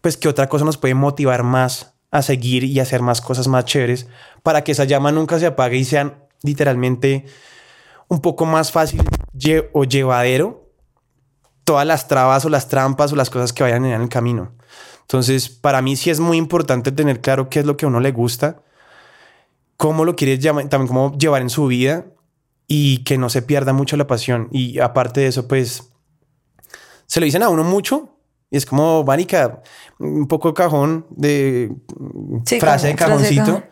[0.01, 3.65] pues qué otra cosa nos puede motivar más a seguir y hacer más cosas más
[3.65, 4.05] chéveres
[4.43, 7.25] para que esa llama nunca se apague y sean literalmente
[8.09, 9.01] un poco más fácil
[9.73, 10.69] o llevadero
[11.63, 14.51] todas las trabas o las trampas o las cosas que vayan en el camino.
[15.01, 18.01] Entonces, para mí sí es muy importante tener claro qué es lo que a uno
[18.01, 18.61] le gusta,
[19.77, 22.05] cómo lo quiere también cómo llevar en su vida
[22.67, 24.47] y que no se pierda mucho la pasión.
[24.51, 25.91] Y aparte de eso, pues
[27.07, 28.15] se lo dicen a uno mucho
[28.49, 29.61] y es como, Vánica,
[29.99, 31.71] un poco cajón de
[32.59, 33.63] frase de cajoncito,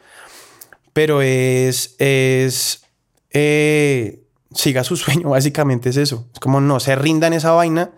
[0.94, 2.84] pero es, es,
[3.32, 4.24] eh,
[4.54, 6.28] siga su sueño, básicamente es eso.
[6.34, 7.92] Es como no se rinda en esa vaina,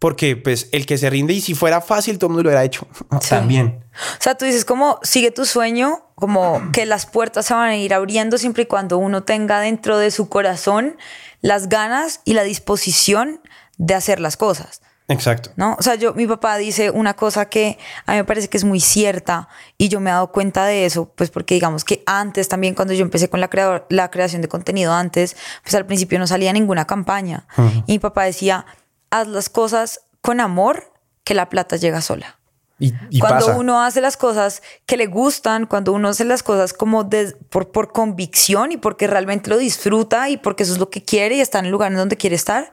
[0.00, 2.64] porque pues el que se rinde y si fuera fácil todo el mundo lo hubiera
[2.64, 2.88] hecho
[3.28, 3.84] también.
[4.18, 7.76] O sea, tú dices como sigue tu sueño, como que las puertas se van a
[7.76, 10.96] ir abriendo siempre y cuando uno tenga dentro de su corazón
[11.42, 13.40] las ganas y la disposición
[13.76, 14.80] de hacer las cosas.
[15.08, 15.50] Exacto.
[15.56, 15.76] ¿No?
[15.78, 18.64] O sea, yo, mi papá dice una cosa que a mí me parece que es
[18.64, 22.48] muy cierta y yo me he dado cuenta de eso, pues porque digamos que antes
[22.48, 23.50] también cuando yo empecé con la,
[23.88, 27.46] la creación de contenido antes, pues al principio no salía ninguna campaña.
[27.86, 28.64] Y mi papá decía,
[29.10, 30.92] haz las cosas con amor,
[31.24, 32.40] que la plata llega sola.
[32.80, 37.10] Y, cuando uno hace las cosas que le gustan, cuando uno hace las cosas como
[37.50, 41.36] por, por convicción y porque realmente lo disfruta y porque eso es lo que quiere
[41.36, 42.72] y está en el lugar en donde quiere estar,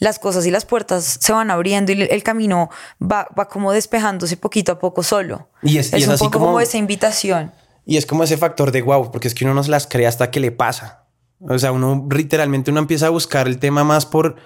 [0.00, 2.68] las cosas y las puertas se van abriendo y el camino
[3.00, 5.48] va, va como despejándose poquito a poco solo.
[5.62, 7.50] Y es, es, un así poco como, esa invitación.
[7.86, 10.06] Y es como ese factor de wow, porque es que uno no se las cree
[10.06, 11.04] hasta que le pasa.
[11.40, 14.36] O sea, uno literalmente uno empieza a buscar el tema más por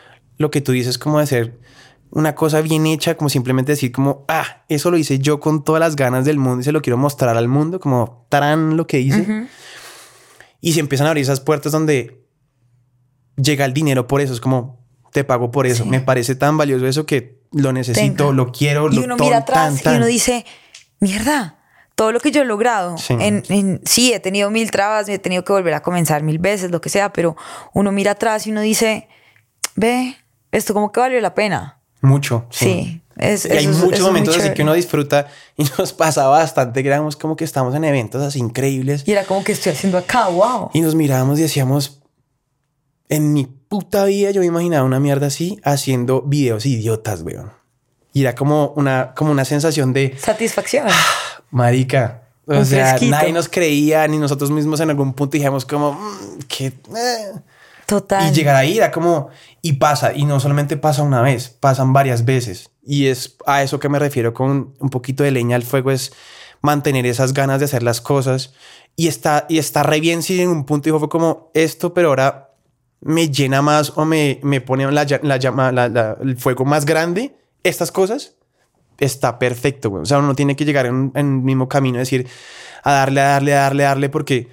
[0.43, 1.59] lo que tú dices, como de ser
[2.11, 5.81] una cosa bien hecha, como simplemente decir como, ah, eso lo hice yo con todas
[5.81, 9.01] las ganas del mundo y se lo quiero mostrar al mundo, como tarán lo que
[9.01, 9.47] hice.
[10.61, 12.23] Y se empiezan a abrir esas puertas donde
[13.37, 16.87] llega el dinero por eso, es como, te pago por eso, me parece tan valioso
[16.87, 18.93] eso que lo necesito, lo quiero.
[18.93, 20.45] Y uno mira atrás y uno dice,
[21.01, 21.59] mierda,
[21.95, 22.99] todo lo que yo he logrado.
[22.99, 23.17] Sí.
[23.19, 26.71] En, sí, he tenido mil trabas, me he tenido que volver a comenzar mil veces,
[26.71, 27.37] lo que sea, pero
[27.73, 29.09] uno mira atrás y uno dice,
[29.77, 30.17] ve,
[30.53, 31.81] esto como que valió la pena.
[32.01, 32.47] Mucho.
[32.51, 33.03] Sí.
[33.17, 35.27] Es, hay muchos momentos así que uno disfruta
[35.57, 36.83] y nos pasa bastante.
[36.83, 39.03] Que como que estamos en eventos así increíbles.
[39.07, 40.71] Y era como que estoy haciendo acá, wow.
[40.73, 42.01] Y nos mirábamos y decíamos,
[43.09, 47.53] en mi puta vida yo me imaginaba una mierda así haciendo videos idiotas, weón.
[48.13, 50.87] Y era como una, como una sensación de satisfacción.
[50.91, 52.23] Ah, marica.
[52.47, 56.67] O sea, nadie nos creía, ni nosotros mismos en algún punto dijimos como mm, que.
[56.67, 57.33] Eh".
[58.31, 59.29] Y llegar ahí era como,
[59.61, 62.71] y pasa, y no solamente pasa una vez, pasan varias veces.
[62.85, 66.13] Y es a eso que me refiero con un poquito de leña al fuego, es
[66.63, 68.55] mantener esas ganas de hacer las cosas.
[68.97, 72.09] Y está, y está re bien si en un punto dijo fue como esto, pero
[72.09, 72.51] ahora
[73.01, 77.91] me llena más o me, me pone la, la, la, el fuego más grande, estas
[77.91, 78.35] cosas,
[78.99, 79.93] está perfecto.
[79.93, 82.29] O sea, uno tiene que llegar en el mismo camino, decir,
[82.83, 84.49] a darle, a darle, a darle, a darle, porque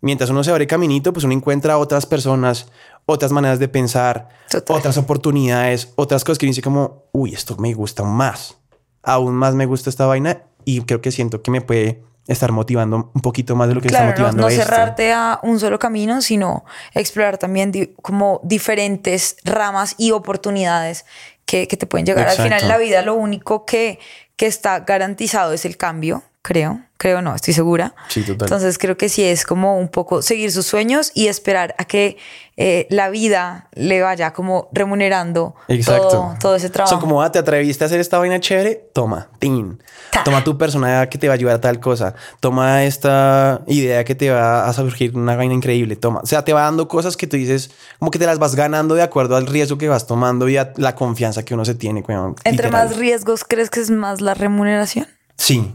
[0.00, 2.66] mientras uno se abre caminito, pues uno encuentra otras personas,
[3.06, 4.28] otras maneras de pensar,
[4.68, 8.56] otras oportunidades, otras cosas que dice como, uy, esto me gusta más.
[9.02, 13.10] Aún más me gusta esta vaina y creo que siento que me puede estar motivando
[13.14, 14.42] un poquito más de lo que está motivando.
[14.42, 17.72] No, no cerrarte a un solo camino, sino explorar también
[18.02, 21.06] como diferentes ramas y oportunidades
[21.44, 22.28] que, que te pueden llegar.
[22.28, 23.98] Al final la vida lo único que,
[24.36, 27.94] que está garantizado es el cambio creo, creo no, estoy segura.
[28.08, 28.46] Sí, total.
[28.46, 32.16] Entonces creo que sí es como un poco seguir sus sueños y esperar a que
[32.56, 36.90] eh, la vida le vaya como remunerando Todo, todo, ese trabajo.
[36.90, 39.82] Son como, ah, te atreviste a hacer esta vaina chévere, toma, tin.
[40.24, 42.14] Toma tu personalidad que te va a ayudar a tal cosa.
[42.40, 45.96] Toma esta idea que te va a surgir una vaina increíble.
[45.96, 46.20] Toma.
[46.22, 48.94] O sea, te va dando cosas que tú dices, como que te las vas ganando
[48.94, 52.04] de acuerdo al riesgo que vas tomando y a la confianza que uno se tiene.
[52.44, 55.06] Entre más riesgos, ¿crees que es más la remuneración?
[55.36, 55.74] Sí,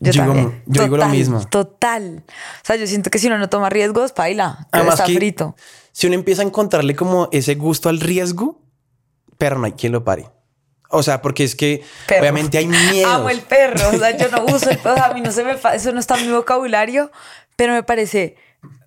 [0.00, 1.44] yo, digo, lo mismo.
[1.46, 2.22] Total.
[2.28, 4.68] O sea, yo siento que si uno no toma riesgos, baila.
[4.72, 5.56] está frito.
[5.92, 8.60] Si uno empieza a encontrarle como ese gusto al riesgo,
[9.38, 10.28] pero no hay quien lo pare.
[10.90, 11.82] O sea, porque es que
[12.18, 13.08] obviamente hay miedo.
[13.10, 13.88] Amo el perro.
[13.90, 15.02] O sea, yo no uso el perro.
[15.02, 17.10] A mí no se me eso no está en mi vocabulario,
[17.56, 18.36] pero me parece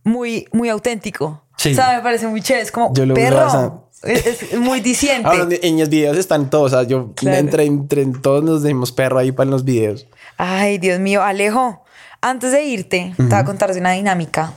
[0.03, 1.45] muy, muy auténtico.
[1.57, 1.73] Sí.
[1.73, 2.63] O sea, me parece muy chévere.
[2.63, 3.89] Es como perro.
[4.03, 5.27] Es, es muy diciente.
[5.27, 6.73] Ahora, en los videos están todos.
[6.73, 7.37] O sea, yo Claro.
[7.37, 10.07] entre, entre todos nos dimos perro ahí para los videos.
[10.43, 11.83] Ay, Dios mío, Alejo,
[12.19, 14.53] antes de irte, te voy a contar de una dinámica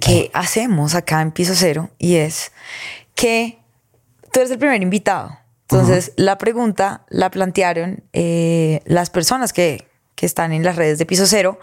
[0.00, 2.52] que hacemos acá en Piso Cero y es
[3.14, 3.58] que
[4.32, 5.36] tú eres el primer invitado.
[5.68, 11.04] Entonces, la pregunta la plantearon eh, las personas que, que están en las redes de
[11.04, 11.58] Piso Cero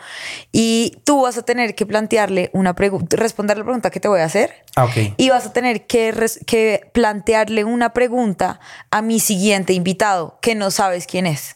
[0.52, 4.20] y tú vas a tener que plantearle una pregunta, responder la pregunta que te voy
[4.20, 4.54] a hacer.
[4.76, 5.16] Ah, ok.
[5.18, 6.14] Y vas a tener que,
[6.46, 8.60] que plantearle una pregunta
[8.92, 11.56] a mi siguiente invitado que no sabes quién es.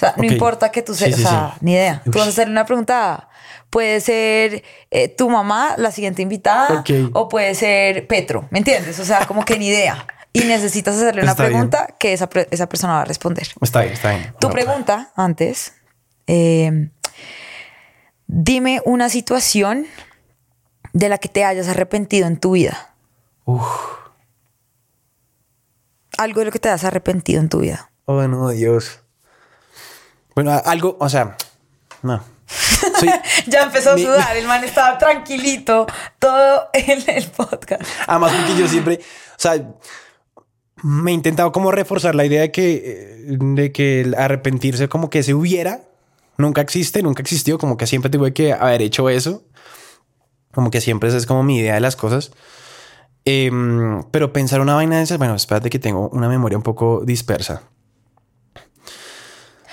[0.00, 1.58] O sea, no importa que tú seas, sí, o sea, sí.
[1.60, 2.00] ni idea.
[2.06, 3.28] Tú vas a hacerle una pregunta.
[3.68, 6.82] Puede ser eh, tu mamá, la siguiente invitada,
[7.12, 8.98] o puede ser Petro, ¿me entiendes?
[8.98, 10.06] O sea, como que ni idea.
[10.32, 11.52] Y necesitas hacerle una Está bien.
[11.52, 13.46] pregunta que esa, persona va a responder.
[13.60, 14.34] Está bien, está bien.
[14.40, 15.74] Tu No, pregunta antes,
[16.26, 16.88] eh,
[18.26, 19.86] dime una situación
[20.94, 22.94] de la que te hayas arrepentido en tu vida.
[23.44, 23.66] Uf.
[26.16, 27.90] Algo de lo que te hayas arrepentido en tu vida.
[28.06, 28.99] Oh, no, Dios.
[30.42, 31.36] Bueno, algo, o sea,
[32.02, 32.22] no.
[32.98, 33.10] Soy,
[33.46, 35.86] Ya empezó a Mi- sudar, el man estaba tranquilito
[36.18, 37.82] todo en el podcast.
[38.06, 39.62] además, porque yo siempre, o sea,
[40.82, 45.10] me he intentado como reforzar la idea de que, eh, de que el arrepentirse como
[45.10, 45.82] que se hubiera,
[46.38, 49.42] nunca existe, nunca existió, como que siempre tuve que haber hecho eso.
[50.54, 52.32] Como que siempre esa es como mi idea de las cosas.
[53.26, 57.02] Em, pero pensar una vaina de esas, bueno, espérate que tengo una memoria un poco
[57.04, 57.62] dispersa.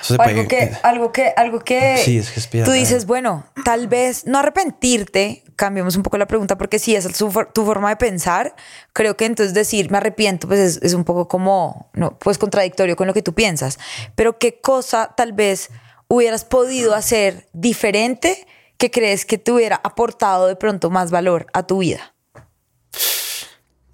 [0.10, 3.88] Eso algo que, algo que, algo que Sí, es que es tú dices, bueno, tal
[3.88, 7.90] vez no arrepentirte, cambiemos un poco la pregunta, porque si esa es tu, tu forma
[7.90, 8.56] de pensar,
[8.94, 12.96] creo que entonces decir me arrepiento, pues es, es un poco como, no, pues contradictorio
[12.96, 13.78] con lo que tú piensas.
[14.16, 15.70] Pero qué cosa tal vez
[16.08, 18.46] hubieras podido hacer diferente
[18.78, 22.14] que crees que te hubiera aportado de pronto más valor a tu vida.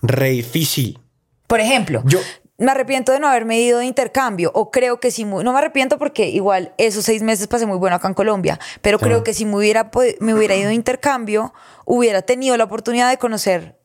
[0.02, 1.00] re difícil.
[1.48, 2.20] Por ejemplo, Yo-
[2.64, 5.98] me arrepiento de no haberme ido de intercambio o creo que si no me arrepiento
[5.98, 9.46] porque igual esos seis meses pasé muy bueno acá en Colombia, pero creo que si
[9.46, 11.54] me hubiera, me hubiera ido de intercambio
[11.86, 13.78] hubiera tenido la oportunidad de conocer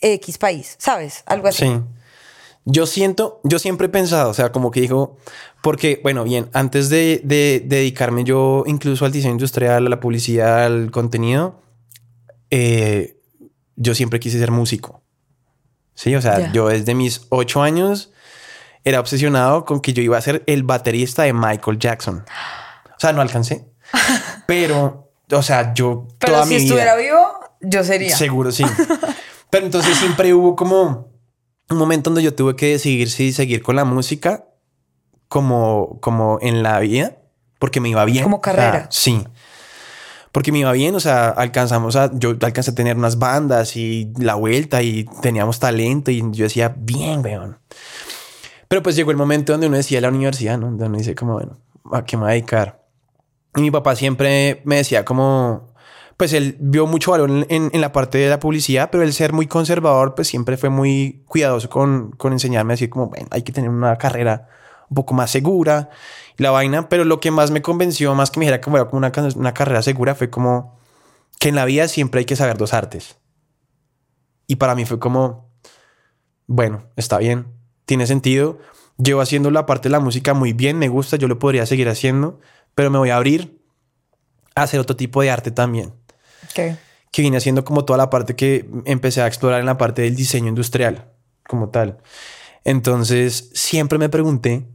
[0.00, 1.22] X país, ¿sabes?
[1.26, 1.66] Algo así.
[1.66, 1.80] Sí.
[2.66, 5.18] Yo siento, yo siempre he pensado, o sea, como que digo,
[5.62, 10.00] porque, bueno, bien, antes de, de- de dedicarme yo incluso al diseño industrial, a la
[10.00, 11.60] publicidad, al contenido,
[12.50, 13.18] eh,
[13.76, 15.02] yo siempre quise ser músico.
[15.94, 16.52] Sí, o sea, Ya.
[16.52, 18.12] yo desde mis ocho años
[18.84, 22.24] era obsesionado con que yo iba a ser el baterista de Michael Jackson.
[22.96, 23.66] O sea, no alcancé.
[24.46, 27.18] Pero, o sea, yo Pero toda si mi vida- estuviera vivo,
[27.60, 28.16] yo sería.
[28.16, 28.64] Seguro, sí.
[29.50, 31.08] Pero entonces siempre hubo como
[31.70, 34.44] un momento donde yo tuve que decidir si seguir con la música
[35.28, 37.16] como, como en la vida,
[37.58, 38.24] porque me iba bien.
[38.24, 38.86] Como O sea, carrera.
[38.90, 39.24] sí.
[40.32, 44.12] Porque me iba bien, o sea, alcanzamos a, yo alcancé a tener unas bandas y
[44.18, 47.58] la vuelta y teníamos talento y yo decía, bien, weón.
[48.68, 50.66] Pero pues llegó el momento donde uno decía la universidad, ¿no?
[50.66, 51.58] Donde uno dice como, bueno,
[51.92, 52.84] ¿a qué me voy a dedicar?
[53.56, 55.74] Y mi papá siempre me decía como,
[56.16, 59.32] pues él vio mucho valor en, en- la parte de la publicidad, pero el ser
[59.32, 63.42] muy conservador, pues siempre fue muy cuidadoso con, con enseñarme a decir como, bueno, hay
[63.42, 64.48] que tener una carrera
[64.90, 65.90] un poco más segura
[66.36, 66.88] y la vaina.
[66.88, 69.54] Pero lo que más me convenció, más que me dijera como era como una, una
[69.54, 70.78] carrera segura, fue como
[71.38, 73.18] que en la vida siempre hay que saber dos artes.
[74.46, 75.50] Y para mí fue como,
[76.46, 77.53] bueno, está bien,
[77.84, 78.58] tiene sentido.
[78.96, 81.88] Llevo haciendo la parte de la música muy bien, me gusta, yo lo podría seguir
[81.88, 82.40] haciendo,
[82.74, 83.60] pero me voy a abrir
[84.54, 85.92] a hacer otro tipo de arte también,
[86.44, 86.76] Ok.
[87.10, 90.14] que viene haciendo como toda la parte que empecé a explorar en la parte del
[90.14, 91.10] diseño industrial,
[91.48, 91.98] como tal.
[92.62, 94.66] Entonces, siempre me pregunté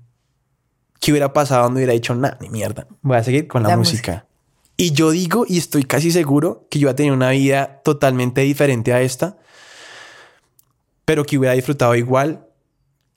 [1.00, 3.78] qué hubiera pasado donde hubiera dicho, nada, ni mierda, voy a seguir con la, La
[3.78, 4.26] música.
[4.76, 8.42] Y yo digo, y estoy casi seguro, que yo iba a tener una vida totalmente
[8.42, 9.38] diferente a esta,
[11.06, 12.46] pero que hubiera disfrutado igual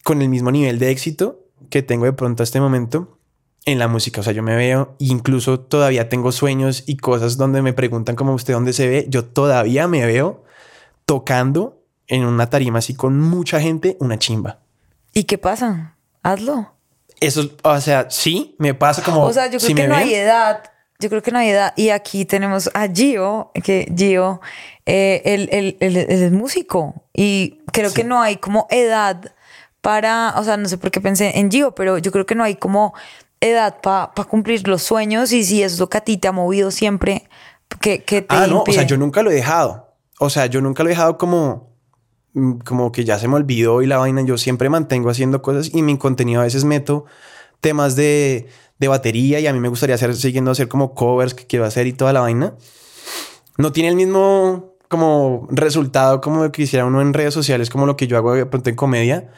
[0.04, 1.40] con el mismo nivel de éxito
[1.70, 3.18] que tengo de pronto a este momento
[3.64, 4.20] en la música.
[4.20, 8.34] O sea, yo me veo, incluso todavía tengo sueños y cosas donde me preguntan como
[8.34, 9.06] usted dónde se ve.
[9.08, 10.42] Yo todavía me veo
[11.06, 11.78] tocando
[12.08, 14.58] en una tarima así con mucha gente, una chimba.
[15.14, 15.96] ¿Y qué pasa?
[16.22, 16.74] Hazlo.
[17.20, 19.22] Eso, o sea, sí, me pasa como.
[19.24, 20.62] O sea, yo creo si que no ven, hay edad.
[20.98, 21.72] Yo creo que no hay edad.
[21.76, 24.40] Y aquí tenemos a Gio, que Gio,
[24.86, 27.04] eh, él, él- él- él es músico.
[27.12, 29.32] Y creo que no hay como edad
[29.82, 32.44] para, o sea, no sé por qué pensé en Gio, pero yo creo que no
[32.44, 32.94] hay como
[33.40, 35.32] edad para cumplir los sueños.
[35.32, 37.28] Y si eso es lo que a ti te ha movido siempre,
[37.80, 39.94] que, que te Ah, no, o sea, yo nunca lo he dejado.
[40.18, 41.74] O sea, yo nunca lo he dejado como,
[42.32, 44.22] mm, como que ya se me olvidó y la vaina.
[44.22, 47.04] Yo siempre mantengo haciendo cosas y mi contenido a veces meto
[47.60, 51.46] temas de, de batería y a mí me gustaría hacer, siguiendo hacer como covers que
[51.46, 52.54] quiero hacer y toda la vaina.
[53.58, 57.96] No tiene el mismo como resultado como que hiciera uno en redes sociales, como lo
[57.96, 59.32] que yo hago de pronto en comedia.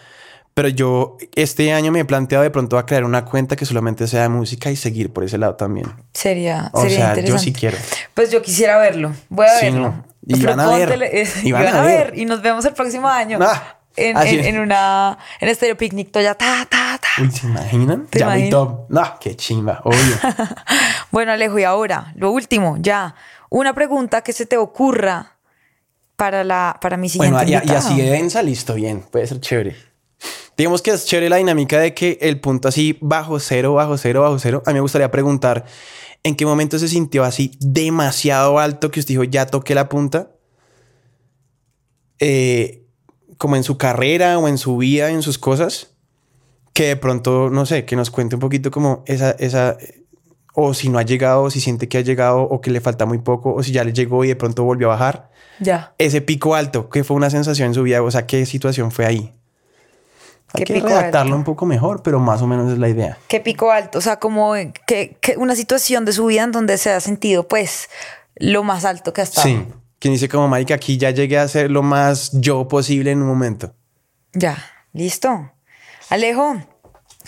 [0.54, 4.06] Pero yo este año me he planteado de pronto a crear una cuenta que solamente
[4.06, 5.92] sea de música y seguir por ese lado también.
[6.12, 7.30] Sería, O sería sea, interesante.
[7.32, 7.76] yo sí quiero.
[8.14, 9.12] Pues yo quisiera verlo.
[9.28, 9.80] Voy a Sí, verlo.
[9.80, 10.04] no.
[10.26, 10.88] Y van a ver.
[10.90, 12.10] Propóntele- Y van van a ver.
[12.12, 12.18] ver.
[12.18, 13.38] Y nos vemos el próximo año.
[13.42, 17.22] Ah, en, en- en una en Estéreo Picnic Toya ta ta ta.
[17.22, 18.06] Uy, ¿se imaginan?
[18.06, 18.86] ¿Te ya muy top.
[18.90, 19.98] No, qué chimba, obvio.
[21.10, 23.14] Bueno, Alejo, y ahora, lo último, ya.
[23.50, 25.36] Una pregunta que se te ocurra
[26.16, 29.00] para la para mi siguiente bueno, y, y así de densa, listo, bien.
[29.02, 29.76] Puede ser chévere.
[30.56, 34.22] Digamos que es chévere la dinámica de que el punto así bajo cero, bajo cero,
[34.22, 34.62] bajo cero.
[34.66, 35.64] A mí me gustaría preguntar
[36.22, 40.30] en qué momento se sintió así demasiado alto que usted dijo ya toqué la punta.
[42.20, 42.84] Eh,
[43.36, 45.90] como en su carrera o en su vida, en sus cosas.
[46.72, 49.76] Que de pronto, no sé, que nos cuente un poquito como esa, esa,
[50.54, 53.06] o si no ha llegado, o si siente que ha llegado, o que le falta
[53.06, 55.30] muy poco, o si ya le llegó y de pronto volvió a bajar.
[55.60, 55.94] Ya.
[55.98, 59.06] Ese pico alto, que fue una sensación en su vida, o sea, qué situación fue
[59.06, 59.34] ahí.
[60.54, 61.36] Hay ¿Qué que pico redactarlo alto?
[61.36, 63.18] un poco mejor, pero más o menos es la idea.
[63.28, 64.54] Qué pico alto, o sea, como
[64.86, 67.88] que, que una situación de su vida en donde se ha sentido, pues,
[68.36, 69.46] lo más alto que ha estado.
[69.48, 69.64] Sí.
[69.98, 73.28] Quien dice como, marica, aquí ya llegué a ser lo más yo posible en un
[73.28, 73.72] momento.
[74.32, 74.58] Ya,
[74.92, 75.50] listo.
[76.10, 76.56] Alejo,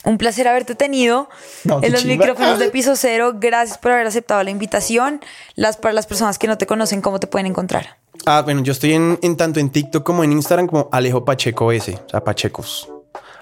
[0.04, 1.28] un placer haberte tenido
[1.64, 2.16] No, en los chimba.
[2.16, 3.32] micrófonos de piso cero.
[3.36, 5.20] Gracias por haber aceptado la invitación.
[5.54, 7.96] Las, para las personas que no te conocen, ¿cómo te pueden encontrar?
[8.26, 11.72] Ah, bueno, yo estoy en, en tanto en TikTok como en Instagram como Alejo Pacheco
[11.72, 12.88] S, o sea, Pachecos.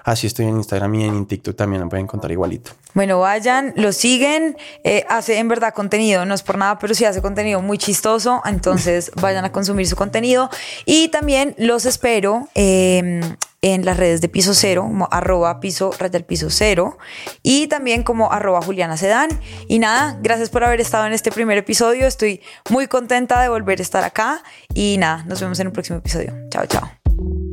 [0.05, 2.71] Así estoy en Instagram y en TikTok también lo pueden encontrar igualito.
[2.93, 4.55] Bueno, vayan, lo siguen.
[4.83, 8.39] eh, hace en verdad contenido, no es por nada, pero sí hace contenido muy chistoso.
[8.45, 10.51] Entonces vayan a consumir su contenido.
[10.85, 13.19] Y también los espero eh,
[13.63, 16.99] en las redes de piso cero, como arroba piso raya al piso cero.
[17.41, 19.29] Y también como arroba Juliana Sedán.
[19.67, 22.05] Y nada, gracias por haber estado en este primer episodio.
[22.05, 24.43] Estoy muy contenta de volver a estar acá.
[24.71, 26.31] Y nada, nos vemos en un próximo episodio.
[26.51, 27.44] Chao, chao.